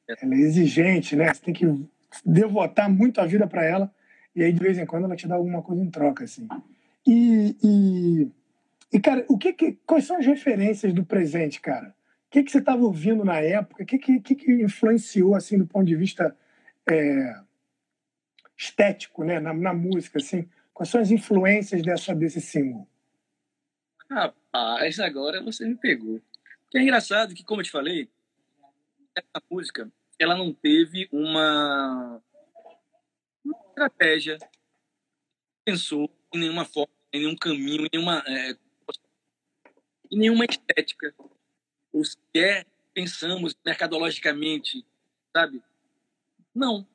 ela 0.08 0.36
é 0.36 0.40
exigente, 0.40 1.16
né? 1.16 1.34
Você 1.34 1.42
tem 1.42 1.54
que 1.54 1.66
devotar 2.26 2.90
muito 2.90 3.22
a 3.22 3.26
vida 3.26 3.48
para 3.48 3.64
ela 3.64 3.92
e 4.36 4.44
aí 4.44 4.52
de 4.52 4.60
vez 4.60 4.78
em 4.78 4.86
quando 4.86 5.06
ela 5.06 5.16
te 5.16 5.28
dá 5.28 5.36
alguma 5.36 5.62
coisa 5.62 5.82
em 5.82 5.90
troca, 5.90 6.26
assim. 6.26 6.48
E, 7.06 7.56
e, 7.64 8.32
e 8.94 9.00
cara, 9.00 9.26
o 9.28 9.38
que, 9.38 9.54
que 9.54 9.80
quais 9.86 10.06
são 10.06 10.18
as 10.18 10.26
referências 10.26 10.94
do 10.94 11.06
presente, 11.06 11.62
cara? 11.62 11.96
O 12.28 12.30
que, 12.30 12.44
que 12.44 12.52
você 12.52 12.60
estava 12.60 12.84
ouvindo 12.84 13.24
na 13.24 13.40
época? 13.40 13.84
O 13.84 13.86
que, 13.86 13.98
que, 13.98 14.20
que, 14.20 14.52
influenciou, 14.52 15.34
assim, 15.34 15.58
do 15.58 15.66
ponto 15.66 15.86
de 15.86 15.96
vista 15.96 16.36
é, 16.88 17.40
estético, 18.58 19.24
né? 19.24 19.40
Na, 19.40 19.54
na, 19.54 19.74
música, 19.74 20.20
assim? 20.20 20.48
Quais 20.78 20.92
são 20.92 21.02
as 21.02 21.10
influências 21.10 21.82
dessa, 21.82 22.13
desse 22.13 22.40
single? 22.40 22.88
Rapaz, 24.12 25.00
agora 25.00 25.42
você 25.42 25.66
me 25.66 25.76
pegou. 25.76 26.22
Que 26.70 26.78
é 26.78 26.84
engraçado 26.84 27.34
que, 27.34 27.44
como 27.44 27.62
eu 27.62 27.66
te 27.66 27.72
falei, 27.72 28.08
essa 29.16 29.44
música, 29.50 29.92
ela 30.20 30.38
não 30.38 30.54
teve 30.54 31.10
uma, 31.12 32.22
uma 33.44 33.60
estratégia, 33.70 34.38
pensou 35.66 36.12
em 36.32 36.42
nenhuma 36.42 36.63
forma, 36.63 36.94
em 37.12 37.22
nenhum 37.22 37.36
caminho, 37.36 37.88
em 37.88 37.90
nenhuma, 37.92 38.24
é, 38.28 38.52
em 40.12 40.20
nenhuma 40.20 40.46
estética 40.46 41.12
ou 41.92 42.06
sequer 42.06 42.68
pensamos 42.94 43.58
mercadologicamente, 43.66 44.86
sabe? 45.36 45.60
Não. 46.54 46.88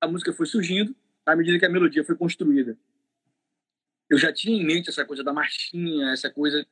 A 0.00 0.06
música 0.06 0.32
foi 0.32 0.46
surgindo 0.46 0.94
à 1.26 1.36
medida 1.36 1.58
que 1.58 1.66
a 1.66 1.70
melodia 1.70 2.04
foi 2.04 2.14
construída. 2.14 2.78
Eu 4.08 4.16
já 4.16 4.32
tinha 4.32 4.56
em 4.56 4.64
mente 4.64 4.88
essa 4.88 5.04
coisa 5.04 5.24
da 5.24 5.32
marchinha, 5.32 6.12
essa 6.12 6.30
coisa 6.30 6.64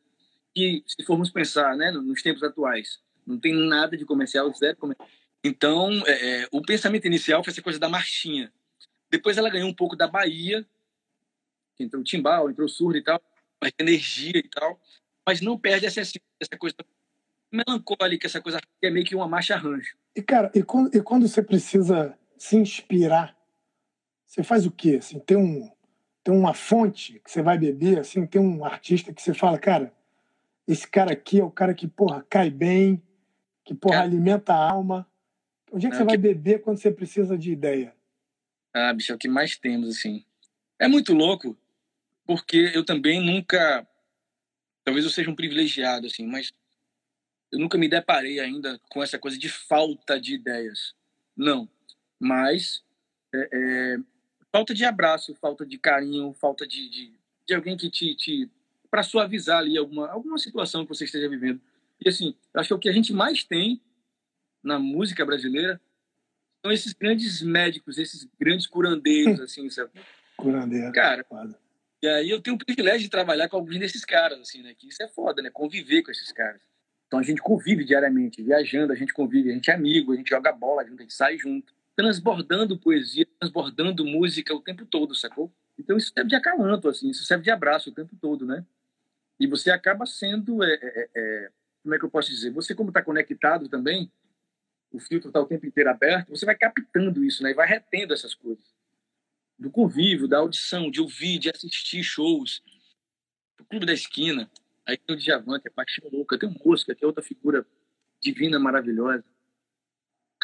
que, 0.55 0.85
se 0.87 1.05
formos 1.05 1.31
pensar, 1.31 1.77
né, 1.77 1.91
nos 1.91 2.23
tempos 2.23 2.43
atuais, 2.45 3.01
não 3.27 3.39
tem 3.39 3.53
nada 3.53 3.97
de 3.97 4.05
comercial, 4.05 4.53
zero 4.55 4.77
comercial. 4.77 5.09
Então, 5.43 5.91
é, 6.07 6.43
é, 6.43 6.49
o 6.53 6.63
pensamento 6.63 7.07
inicial 7.07 7.43
foi 7.43 7.53
essa 7.53 7.61
coisa 7.61 7.79
da 7.79 7.89
marchinha. 7.89 8.53
Depois 9.11 9.37
ela 9.37 9.51
ganhou 9.51 9.69
um 9.69 9.75
pouco 9.75 9.97
da 9.97 10.07
Bahia, 10.07 10.65
entrou 11.79 12.01
o 12.01 12.05
timbal, 12.05 12.49
entrou 12.49 12.67
o 12.67 12.71
surdo 12.71 12.97
e 12.97 13.03
tal, 13.03 13.21
mais 13.61 13.75
energia 13.79 14.39
e 14.39 14.49
tal, 14.49 14.81
mas 15.27 15.41
não 15.41 15.59
perde 15.59 15.87
essa, 15.87 16.01
essa 16.01 16.59
coisa 16.59 16.77
melancólica, 17.53 18.27
essa 18.27 18.41
coisa 18.41 18.61
que 18.61 18.87
é 18.87 18.91
meio 18.91 19.05
que 19.05 19.15
uma 19.15 19.29
marcha 19.29 19.55
arranjo. 19.55 19.97
E, 20.15 20.23
cara, 20.23 20.51
e 20.55 20.63
quando, 20.63 20.95
e 20.95 21.01
quando 21.01 21.29
você 21.29 21.43
precisa 21.43 22.17
se 22.39 22.57
inspirar, 22.57 23.37
você 24.35 24.43
faz 24.43 24.67
o 24.67 24.71
quê? 24.71 24.97
Assim, 24.99 25.21
tem, 25.21 25.37
um, 25.37 25.71
tem 26.25 26.35
uma 26.35 26.53
fonte 26.53 27.21
que 27.21 27.31
você 27.31 27.41
vai 27.41 27.57
beber, 27.57 28.01
assim, 28.01 28.27
tem 28.27 28.41
um 28.41 28.65
artista 28.65 29.13
que 29.15 29.23
você 29.23 29.33
fala, 29.33 29.57
cara, 29.61 29.95
esse 30.67 30.89
cara 30.89 31.13
aqui 31.13 31.39
é 31.39 31.45
o 31.45 31.51
cara 31.53 31.73
que, 31.73 31.87
porra, 31.87 32.27
cai 32.29 32.51
bem, 32.51 33.01
que, 33.65 33.73
porra, 33.73 34.01
alimenta 34.01 34.53
a 34.53 34.73
alma. 34.73 35.09
Onde 35.71 35.87
é 35.87 35.89
que 35.89 35.95
é 35.95 35.99
você 35.99 36.05
vai 36.05 36.17
beber 36.17 36.63
quando 36.63 36.79
você 36.79 36.91
precisa 36.91 37.39
de 37.39 37.53
ideia? 37.53 37.95
Ah, 38.73 38.93
bicho, 38.93 39.13
é 39.13 39.15
o 39.15 39.19
que 39.19 39.29
mais 39.29 39.57
temos, 39.57 39.89
assim. 39.89 40.25
É 40.81 40.89
muito 40.89 41.15
louco, 41.15 41.57
porque 42.27 42.73
eu 42.75 42.85
também 42.85 43.25
nunca... 43.25 43.87
Talvez 44.83 45.05
eu 45.05 45.13
seja 45.13 45.31
um 45.31 45.37
privilegiado, 45.37 46.09
assim, 46.09 46.27
mas 46.27 46.53
eu 47.53 47.61
nunca 47.61 47.79
me 47.79 47.89
deparei 47.89 48.41
ainda 48.41 48.81
com 48.91 49.01
essa 49.01 49.17
coisa 49.17 49.39
de 49.39 49.49
falta 49.49 50.21
de 50.21 50.35
ideias. 50.35 50.93
Não. 51.37 51.69
Mas 52.19 52.83
é, 53.33 53.49
é, 53.53 53.99
falta 54.55 54.73
de 54.73 54.85
abraço, 54.85 55.35
falta 55.35 55.67
de 55.67 55.77
carinho, 55.77 56.33
falta 56.35 56.65
de, 56.65 56.89
de, 56.89 57.13
de 57.45 57.55
alguém 57.55 57.77
que 57.77 57.91
te. 57.91 58.15
te 58.15 58.49
para 58.89 59.03
suavizar 59.03 59.59
ali 59.59 59.77
alguma, 59.77 60.09
alguma 60.09 60.39
situação 60.39 60.87
que 60.87 60.95
você 60.95 61.05
esteja 61.05 61.29
vivendo. 61.29 61.61
E 62.01 62.09
assim, 62.09 62.37
acho 62.55 62.69
que 62.69 62.75
o 62.75 62.79
que 62.79 62.89
a 62.89 62.93
gente 62.93 63.13
mais 63.13 63.43
tem 63.43 63.83
na 64.63 64.79
música 64.79 65.27
brasileira 65.27 65.81
são 66.65 66.71
esses 66.71 66.93
grandes 66.93 67.43
médicos, 67.43 67.99
esses 67.99 68.29
grandes 68.39 68.69
curandeiros, 68.69 69.41
assim, 69.43 69.69
sabe? 69.69 69.91
Curandeiro. 70.37 70.93
Cara, 70.93 71.27
e 72.01 72.07
aí 72.07 72.31
eu 72.31 72.41
tenho 72.41 72.55
o 72.55 72.65
privilégio 72.65 73.01
de 73.01 73.11
trabalhar 73.11 73.49
com 73.49 73.57
alguns 73.57 73.81
desses 73.81 74.05
caras, 74.05 74.39
assim, 74.39 74.63
né? 74.63 74.73
Que 74.79 74.87
isso 74.87 75.03
é 75.03 75.09
foda, 75.09 75.43
né? 75.43 75.51
Conviver 75.51 76.03
com 76.03 76.13
esses 76.13 76.31
caras. 76.31 76.63
Então 77.09 77.19
a 77.19 77.25
gente 77.25 77.43
convive 77.43 77.85
diariamente, 77.85 78.41
viajando, 78.41 78.93
a 78.93 78.97
gente 78.97 79.13
convive, 79.13 79.51
a 79.51 79.55
gente 79.55 79.69
é 79.73 79.75
amigo, 79.75 80.13
a 80.13 80.17
gente 80.17 80.29
joga 80.29 80.53
bola 80.53 80.85
junto, 80.85 81.01
a 81.01 81.03
gente 81.03 81.15
sai 81.15 81.37
junto, 81.37 81.75
transbordando 81.97 82.79
poesia, 82.79 83.27
transbordando 83.39 84.05
música 84.05 84.55
o 84.55 84.61
tempo 84.61 84.85
todo, 84.85 85.15
sacou? 85.15 85.53
Então 85.79 85.97
isso 85.97 86.13
serve 86.13 86.29
de 86.29 86.37
acalanto, 86.37 86.89
assim, 86.89 87.11
isso 87.11 87.25
serve 87.25 87.45
de 87.45 87.51
abraço 87.51 87.91
o 87.91 87.95
tempo 87.95 88.17
todo, 88.21 88.47
né? 88.47 88.65
E 89.39 89.47
você 89.47 89.71
acaba 89.71 90.07
sendo, 90.07 90.63
é, 90.63 90.75
é, 90.75 91.11
é, 91.15 91.51
como 91.83 91.95
é 91.95 91.99
que 91.99 92.05
eu 92.05 92.11
posso 92.11 92.31
dizer? 92.31 92.51
Você 92.51 92.75
como 92.75 92.91
está 92.91 93.03
conectado 93.03 93.69
também, 93.69 94.11
o 94.93 94.99
filtro 94.99 95.29
está 95.29 95.41
o 95.41 95.47
tempo 95.47 95.67
inteiro 95.67 95.91
aberto, 95.91 96.31
você 96.31 96.47
vai 96.47 96.57
captando 96.57 97.25
isso, 97.25 97.43
né? 97.43 97.51
E 97.51 97.55
vai 97.55 97.67
retendo 97.67 98.15
essas 98.15 98.35
coisas. 98.35 98.65
Do 99.59 99.71
convívio, 99.71 100.29
da 100.29 100.39
audição, 100.39 100.91
de 100.91 101.01
ouvir, 101.01 101.39
de 101.39 101.51
assistir 101.51 102.03
shows. 102.03 102.63
O 103.59 103.65
Clube 103.65 103.87
da 103.87 103.93
Esquina, 103.93 104.51
Aí 104.87 104.99
tem 104.99 105.17
o 105.17 105.19
Djavan, 105.19 105.59
que 105.59 105.69
é 105.69 105.71
paixão 105.71 106.09
louca. 106.13 106.39
Tem 106.39 106.49
o 106.49 106.55
Mosca, 106.65 106.95
que 106.95 107.05
é 107.05 107.07
outra 107.07 107.23
figura 107.23 107.67
divina, 108.21 108.59
maravilhosa. 108.59 109.25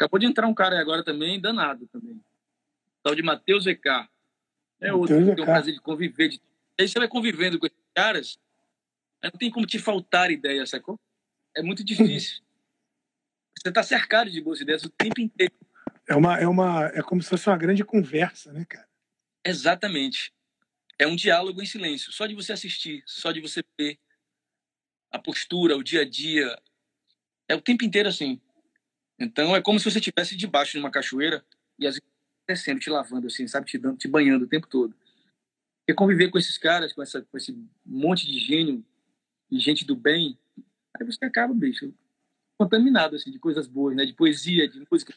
Acabou 0.01 0.19
de 0.19 0.25
entrar 0.25 0.47
um 0.47 0.53
cara 0.53 0.75
aí 0.75 0.81
agora 0.81 1.03
também, 1.03 1.39
danado 1.39 1.87
também. 1.89 2.19
Tal 3.03 3.13
de 3.13 3.21
Matheus 3.21 3.65
VK. 3.65 4.09
É 4.79 4.91
outro 4.91 5.15
que 5.15 5.35
tem 5.35 5.43
o 5.43 5.45
prazer 5.45 5.75
de 5.75 5.79
conviver, 5.79 6.27
de 6.27 6.41
Aí 6.79 6.87
você 6.87 6.97
vai 6.97 7.07
convivendo 7.07 7.59
com 7.59 7.67
esses 7.67 7.77
caras, 7.93 8.39
não 9.23 9.29
tem 9.29 9.51
como 9.51 9.67
te 9.67 9.77
faltar 9.77 10.31
ideia, 10.31 10.65
sacou? 10.65 10.99
É 11.55 11.61
muito 11.61 11.83
difícil. 11.83 12.41
Você 13.55 13.69
está 13.69 13.83
cercado 13.83 14.31
de 14.31 14.41
boas 14.41 14.59
ideias 14.59 14.83
o 14.83 14.89
tempo 14.89 15.21
inteiro. 15.21 15.53
É 16.09 16.15
uma, 16.15 16.39
é 16.39 16.47
uma, 16.47 16.87
é 16.87 17.03
como 17.03 17.21
se 17.21 17.29
fosse 17.29 17.47
uma 17.47 17.57
grande 17.57 17.85
conversa, 17.85 18.51
né, 18.51 18.65
cara? 18.67 18.87
Exatamente. 19.45 20.33
É 20.97 21.05
um 21.05 21.15
diálogo 21.15 21.61
em 21.61 21.65
silêncio. 21.67 22.11
Só 22.11 22.25
de 22.25 22.33
você 22.33 22.53
assistir, 22.53 23.03
só 23.05 23.31
de 23.31 23.39
você 23.39 23.63
ver 23.77 23.99
a 25.11 25.19
postura, 25.19 25.77
o 25.77 25.83
dia 25.83 26.01
a 26.01 26.09
dia, 26.09 26.59
é 27.47 27.53
o 27.53 27.61
tempo 27.61 27.85
inteiro 27.85 28.09
assim. 28.09 28.41
Então 29.21 29.55
é 29.55 29.61
como 29.61 29.79
se 29.79 29.85
você 29.85 29.99
estivesse 29.99 30.35
debaixo 30.35 30.73
de 30.73 30.79
uma 30.79 30.89
cachoeira 30.89 31.45
e 31.77 31.85
as 31.85 31.99
descendo, 32.47 32.79
te 32.79 32.89
lavando 32.89 33.27
assim, 33.27 33.47
sabe, 33.47 33.67
te 33.67 33.77
dando, 33.77 33.97
te 33.97 34.07
banhando 34.07 34.45
o 34.45 34.47
tempo 34.47 34.67
todo. 34.67 34.95
E 35.87 35.93
conviver 35.93 36.29
com 36.29 36.39
esses 36.39 36.57
caras, 36.57 36.91
com 36.91 37.01
essa, 37.01 37.21
com 37.21 37.37
esse 37.37 37.55
monte 37.85 38.25
de 38.25 38.39
gênio 38.39 38.83
e 39.49 39.59
gente 39.59 39.85
do 39.85 39.95
bem, 39.95 40.37
aí 40.97 41.05
você 41.05 41.23
acaba, 41.23 41.53
bicho, 41.53 41.93
contaminado 42.57 43.15
assim 43.15 43.31
de 43.31 43.39
coisas 43.39 43.67
boas, 43.67 43.95
né, 43.95 44.05
de 44.05 44.13
poesia, 44.13 44.67
de 44.67 44.83
música. 44.91 45.13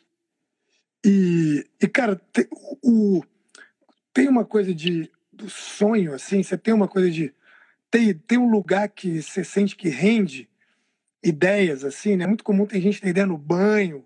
E, 1.04 1.66
e 1.80 1.88
cara, 1.88 2.16
tem, 2.16 2.46
o, 2.82 3.22
tem 4.12 4.28
uma 4.28 4.44
coisa 4.44 4.74
de 4.74 5.10
do 5.32 5.50
sonho 5.50 6.14
assim, 6.14 6.42
você 6.42 6.56
tem 6.56 6.72
uma 6.72 6.86
coisa 6.86 7.10
de 7.10 7.34
tem, 7.90 8.14
tem 8.14 8.38
um 8.38 8.50
lugar 8.50 8.88
que 8.88 9.20
você 9.20 9.42
sente 9.42 9.74
que 9.74 9.88
rende 9.88 10.48
ideias, 11.24 11.84
assim, 11.84 12.16
né? 12.16 12.24
É 12.24 12.26
muito 12.26 12.44
comum 12.44 12.66
tem 12.66 12.80
gente 12.80 13.00
tem 13.00 13.10
ideia 13.10 13.26
no 13.26 13.38
banho, 13.38 14.04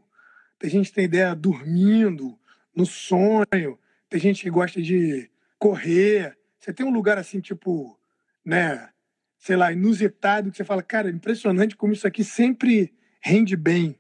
tem 0.59 0.71
gente 0.71 0.93
tem 0.93 1.05
ideia 1.05 1.35
dormindo, 1.35 2.39
no 2.75 2.87
sonho, 2.87 3.79
tem 4.09 4.21
gente 4.21 4.43
que 4.43 4.51
gosta 4.51 4.81
de 4.81 5.29
correr. 5.59 6.39
Você 6.59 6.73
tem 6.73 6.87
um 6.87 6.93
lugar 6.93 7.19
assim, 7.19 7.41
tipo, 7.41 7.99
né? 8.45 8.89
Sei 9.37 9.57
lá, 9.57 9.73
inusitado, 9.73 10.51
que 10.51 10.57
você 10.57 10.65
fala, 10.65 10.83
cara, 10.83 11.11
impressionante 11.11 11.77
como 11.77 11.93
isso 11.93 12.07
aqui 12.07 12.23
sempre 12.25 12.95
rende 13.21 13.57
bem. 13.57 13.99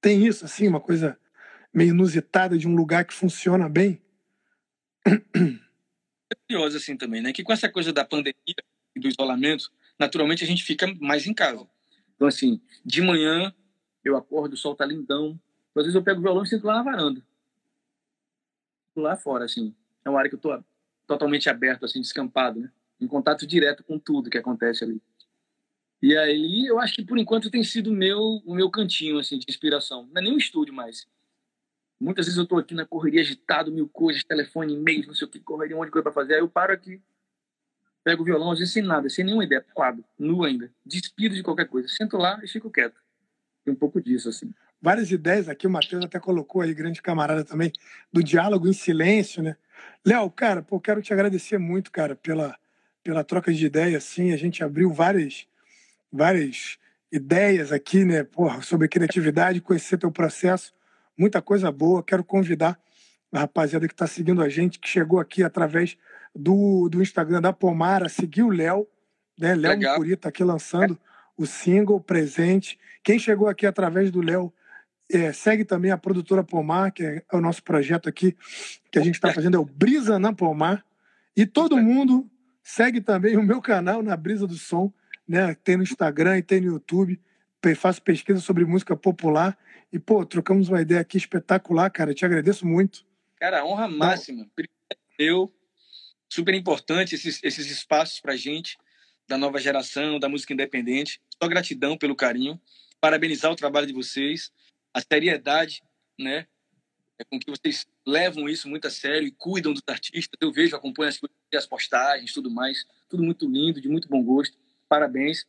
Tem 0.00 0.26
isso, 0.26 0.44
assim, 0.44 0.66
uma 0.68 0.80
coisa 0.80 1.18
meio 1.72 1.90
inusitada 1.90 2.58
de 2.58 2.66
um 2.66 2.74
lugar 2.74 3.04
que 3.04 3.14
funciona 3.14 3.68
bem? 3.68 4.00
É 5.06 6.34
curioso 6.48 6.78
assim 6.78 6.96
também, 6.96 7.20
né? 7.20 7.32
Que 7.32 7.42
com 7.42 7.52
essa 7.52 7.68
coisa 7.68 7.92
da 7.92 8.04
pandemia 8.04 8.34
e 8.96 9.00
do 9.00 9.08
isolamento, 9.08 9.70
naturalmente 9.98 10.42
a 10.44 10.46
gente 10.46 10.64
fica 10.64 10.86
mais 11.00 11.26
em 11.26 11.34
casa. 11.34 11.66
Então, 12.22 12.28
assim, 12.28 12.60
de 12.84 13.02
manhã 13.02 13.52
eu 14.04 14.16
acordo, 14.16 14.52
o 14.52 14.56
sol 14.56 14.76
tá 14.76 14.86
lindão. 14.86 15.40
Às 15.74 15.82
vezes 15.82 15.96
eu 15.96 16.04
pego 16.04 16.20
o 16.20 16.22
violão 16.22 16.44
e 16.44 16.46
sinto 16.46 16.64
lá 16.64 16.76
na 16.76 16.82
varanda. 16.84 17.20
Lá 18.94 19.16
fora, 19.16 19.44
assim. 19.44 19.74
É 20.04 20.08
uma 20.08 20.20
área 20.20 20.28
que 20.28 20.36
eu 20.36 20.40
tô 20.40 20.62
totalmente 21.04 21.50
aberto, 21.50 21.84
assim, 21.84 22.00
descampado, 22.00 22.60
né? 22.60 22.70
Em 23.00 23.08
contato 23.08 23.44
direto 23.44 23.82
com 23.82 23.98
tudo 23.98 24.30
que 24.30 24.38
acontece 24.38 24.84
ali. 24.84 25.02
E 26.00 26.16
aí, 26.16 26.64
eu 26.64 26.78
acho 26.78 26.94
que 26.94 27.04
por 27.04 27.18
enquanto 27.18 27.50
tem 27.50 27.64
sido 27.64 27.92
meu, 27.92 28.20
o 28.46 28.54
meu 28.54 28.70
cantinho, 28.70 29.18
assim, 29.18 29.36
de 29.36 29.46
inspiração. 29.48 30.08
Não 30.12 30.22
é 30.22 30.24
nem 30.24 30.32
um 30.32 30.38
estúdio 30.38 30.72
mais. 30.72 31.08
Muitas 31.98 32.26
vezes 32.26 32.38
eu 32.38 32.46
tô 32.46 32.56
aqui 32.56 32.72
na 32.72 32.86
correria 32.86 33.20
agitado, 33.20 33.72
mil 33.72 33.88
coisas, 33.88 34.22
telefone, 34.22 34.74
e-mails, 34.74 35.08
não 35.08 35.14
sei 35.14 35.26
o 35.26 35.30
que, 35.30 35.40
correria, 35.40 35.74
um 35.74 35.80
monte 35.80 35.88
de 35.88 35.92
coisa 35.92 36.04
para 36.04 36.12
fazer. 36.12 36.34
Aí 36.34 36.40
eu 36.40 36.48
paro 36.48 36.72
aqui, 36.72 37.02
pego 38.04 38.22
o 38.22 38.24
violão, 38.24 38.50
às 38.50 38.58
vezes 38.58 38.74
sem 38.74 38.82
nada, 38.82 39.08
sem 39.08 39.24
nenhuma 39.24 39.44
ideia, 39.44 39.60
pelado, 39.62 40.04
nu 40.18 40.44
ainda, 40.44 40.70
despido 40.84 41.34
de 41.34 41.42
qualquer 41.42 41.68
coisa. 41.68 41.88
Sento 41.88 42.16
lá 42.16 42.40
e 42.42 42.48
fico 42.48 42.70
quieto. 42.70 43.00
Tem 43.64 43.72
um 43.72 43.76
pouco 43.76 44.00
disso, 44.00 44.28
assim. 44.28 44.52
Várias 44.80 45.12
ideias 45.12 45.48
aqui, 45.48 45.66
o 45.66 45.70
Matheus 45.70 46.04
até 46.04 46.18
colocou 46.18 46.60
aí, 46.60 46.74
grande 46.74 47.00
camarada 47.00 47.44
também, 47.44 47.72
do 48.12 48.22
diálogo 48.22 48.66
em 48.66 48.72
silêncio, 48.72 49.42
né? 49.42 49.56
Léo, 50.04 50.28
cara, 50.30 50.62
pô, 50.62 50.80
quero 50.80 51.00
te 51.00 51.12
agradecer 51.12 51.58
muito, 51.58 51.92
cara, 51.92 52.16
pela, 52.16 52.56
pela 53.04 53.22
troca 53.22 53.52
de 53.52 53.64
ideias, 53.64 54.02
assim, 54.02 54.32
a 54.32 54.36
gente 54.36 54.64
abriu 54.64 54.92
várias, 54.92 55.46
várias 56.12 56.78
ideias 57.12 57.70
aqui, 57.70 58.04
né, 58.04 58.24
porra, 58.24 58.62
sobre 58.62 58.88
criatividade, 58.88 59.60
conhecer 59.60 59.98
teu 59.98 60.10
processo, 60.10 60.74
muita 61.16 61.40
coisa 61.40 61.70
boa, 61.70 62.02
quero 62.02 62.24
convidar 62.24 62.76
a 63.32 63.40
rapaziada 63.40 63.86
que 63.86 63.94
está 63.94 64.06
seguindo 64.06 64.42
a 64.42 64.48
gente, 64.48 64.78
que 64.78 64.88
chegou 64.88 65.20
aqui 65.20 65.42
através 65.42 65.96
do, 66.34 66.88
do 66.88 67.02
Instagram 67.02 67.40
da 67.40 67.52
Pomara, 67.52 68.08
seguir 68.08 68.42
o 68.42 68.50
Léo, 68.50 68.86
né? 69.38 69.54
Léo 69.54 69.78
Mucuri 69.78 70.12
está 70.12 70.28
aqui 70.28 70.44
lançando 70.44 70.98
o 71.36 71.46
single 71.46 72.00
presente. 72.00 72.78
Quem 73.02 73.18
chegou 73.18 73.48
aqui 73.48 73.66
através 73.66 74.10
do 74.10 74.20
Léo, 74.20 74.52
é, 75.10 75.32
segue 75.32 75.64
também 75.64 75.90
a 75.90 75.98
produtora 75.98 76.42
Pomar, 76.42 76.92
que 76.92 77.02
é 77.04 77.24
o 77.32 77.40
nosso 77.40 77.62
projeto 77.62 78.08
aqui, 78.08 78.36
que 78.90 78.98
a 78.98 79.02
gente 79.02 79.16
está 79.16 79.32
fazendo, 79.32 79.56
é 79.56 79.60
o 79.60 79.64
Brisa 79.64 80.18
na 80.18 80.32
Pomar. 80.32 80.84
E 81.36 81.46
todo 81.46 81.76
mundo 81.76 82.30
segue 82.62 83.00
também 83.00 83.36
o 83.36 83.42
meu 83.42 83.60
canal 83.60 84.02
na 84.02 84.16
Brisa 84.16 84.46
do 84.46 84.54
Som, 84.54 84.92
né? 85.26 85.54
Tem 85.62 85.76
no 85.76 85.82
Instagram 85.82 86.38
e 86.38 86.42
tem 86.42 86.60
no 86.60 86.72
YouTube. 86.72 87.20
Faço 87.76 88.02
pesquisa 88.02 88.40
sobre 88.40 88.64
música 88.64 88.96
popular. 88.96 89.56
E, 89.92 89.98
pô, 89.98 90.24
trocamos 90.24 90.68
uma 90.68 90.80
ideia 90.80 91.00
aqui 91.00 91.16
espetacular, 91.16 91.90
cara. 91.90 92.14
Te 92.14 92.24
agradeço 92.24 92.66
muito. 92.66 93.04
Cara, 93.36 93.64
honra 93.64 93.88
máxima. 93.88 94.46
Eu, 95.18 95.52
super 96.32 96.54
importante 96.54 97.14
esses, 97.14 97.40
esses 97.42 97.70
espaços 97.70 98.18
para 98.18 98.34
gente, 98.34 98.78
da 99.28 99.36
nova 99.36 99.58
geração, 99.58 100.18
da 100.18 100.28
música 100.30 100.54
independente. 100.54 101.20
Só 101.40 101.46
gratidão 101.46 101.96
pelo 101.96 102.16
carinho. 102.16 102.58
Parabenizar 103.00 103.52
o 103.52 103.56
trabalho 103.56 103.86
de 103.86 103.92
vocês, 103.92 104.50
a 104.94 105.00
seriedade, 105.00 105.82
né? 106.18 106.46
É 107.18 107.24
com 107.24 107.38
que 107.38 107.50
vocês 107.50 107.86
levam 108.06 108.48
isso 108.48 108.68
muito 108.68 108.86
a 108.86 108.90
sério 108.90 109.28
e 109.28 109.30
cuidam 109.30 109.74
dos 109.74 109.82
artistas. 109.86 110.38
Eu 110.40 110.50
vejo, 110.50 110.74
acompanho 110.74 111.10
as, 111.10 111.20
as 111.54 111.66
postagens, 111.66 112.32
tudo 112.32 112.50
mais. 112.50 112.86
Tudo 113.08 113.22
muito 113.22 113.46
lindo, 113.46 113.80
de 113.80 113.88
muito 113.88 114.08
bom 114.08 114.22
gosto. 114.22 114.56
Parabéns. 114.88 115.46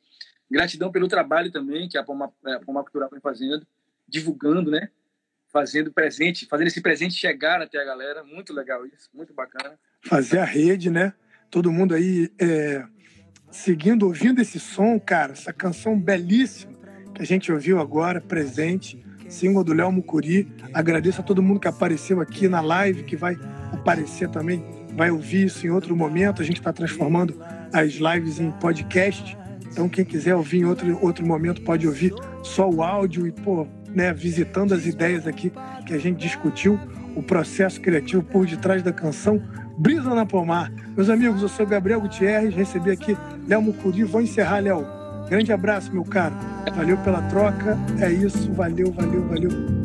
Gratidão 0.52 0.91
pelo 0.91 1.08
trabalho 1.08 1.50
também 1.50 1.88
que 1.88 1.98
a 1.98 2.04
Pomar, 2.04 2.30
a 2.46 2.60
Pomar 2.60 2.84
Cultural 2.84 3.10
vem 3.10 3.22
fazendo, 3.22 3.65
divulgando, 4.08 4.69
né? 4.69 4.89
fazendo 5.48 5.93
presente, 5.93 6.48
fazendo 6.48 6.67
esse 6.67 6.82
presente 6.82 7.13
chegar 7.13 7.62
até 7.62 7.80
a 7.80 7.86
galera. 7.86 8.24
Muito 8.24 8.52
legal 8.52 8.86
isso, 8.86 9.08
muito 9.13 9.34
bacana. 9.34 9.80
Fazer 10.06 10.39
a 10.39 10.46
rede, 10.46 10.89
né? 10.89 11.13
Todo 11.50 11.72
mundo 11.72 11.94
aí 11.94 12.30
é, 12.39 12.84
seguindo, 13.52 14.04
ouvindo 14.04 14.42
esse 14.42 14.60
som, 14.60 15.00
cara, 15.00 15.34
essa 15.34 15.54
canção 15.54 15.98
belíssima 15.98 16.74
que 17.13 17.22
a 17.22 17.26
gente 17.26 17.52
ouviu 17.52 17.80
agora, 17.80 18.20
presente, 18.20 19.04
single 19.30 19.63
do 19.63 19.74
Léo 19.74 19.92
Mucuri. 19.92 20.48
Agradeço 20.74 21.22
a 21.22 21.24
todo 21.24 21.44
mundo 21.44 21.60
que 21.60 21.68
apareceu 21.68 22.20
aqui 22.20 22.48
na 22.48 22.60
live, 22.60 23.04
que 23.04 23.16
vai 23.16 23.38
aparecer 23.72 24.30
também, 24.30 24.66
vai 24.96 25.12
ouvir 25.12 25.46
isso 25.46 25.66
em 25.66 25.70
outro 25.70 25.96
momento. 25.96 26.42
A 26.42 26.46
gente 26.46 26.58
está 26.58 26.74
transformando 26.74 27.39
as 27.72 27.94
lives 27.94 28.39
em 28.39 28.52
podcast. 28.52 29.38
Então, 29.72 29.88
quem 29.88 30.06
quiser 30.06 30.36
ouvir 30.36 30.60
em 30.60 30.66
outro, 30.66 31.00
outro 31.04 31.26
momento, 31.26 31.62
pode 31.62 31.88
ouvir 31.88 32.13
só 32.44 32.70
o 32.70 32.84
áudio 32.84 33.26
e, 33.26 33.32
pô, 33.32 33.68
né, 33.89 34.13
visitando 34.13 34.74
as 34.74 34.86
ideias 34.86 35.26
aqui 35.26 35.52
que 35.86 35.94
a 35.94 35.98
gente 35.98 36.20
discutiu, 36.20 36.80
o 37.16 37.22
processo 37.22 37.80
criativo 37.80 38.24
por 38.24 38.46
detrás 38.46 38.82
da 38.82 38.92
canção 38.92 39.42
Brisa 39.77 40.13
na 40.13 40.25
Pomar. 40.25 40.71
Meus 40.95 41.09
amigos, 41.09 41.41
eu 41.41 41.49
sou 41.49 41.65
Gabriel 41.65 42.01
Gutierrez, 42.01 42.53
recebi 42.53 42.91
aqui 42.91 43.17
Léo 43.47 43.62
Mucuri. 43.62 44.03
Vou 44.03 44.21
encerrar, 44.21 44.59
Léo. 44.59 44.86
Grande 45.29 45.51
abraço, 45.51 45.91
meu 45.91 46.03
caro. 46.03 46.36
Valeu 46.75 46.97
pela 46.97 47.21
troca. 47.23 47.77
É 47.99 48.12
isso. 48.12 48.51
Valeu, 48.53 48.91
valeu, 48.91 49.27
valeu. 49.27 49.83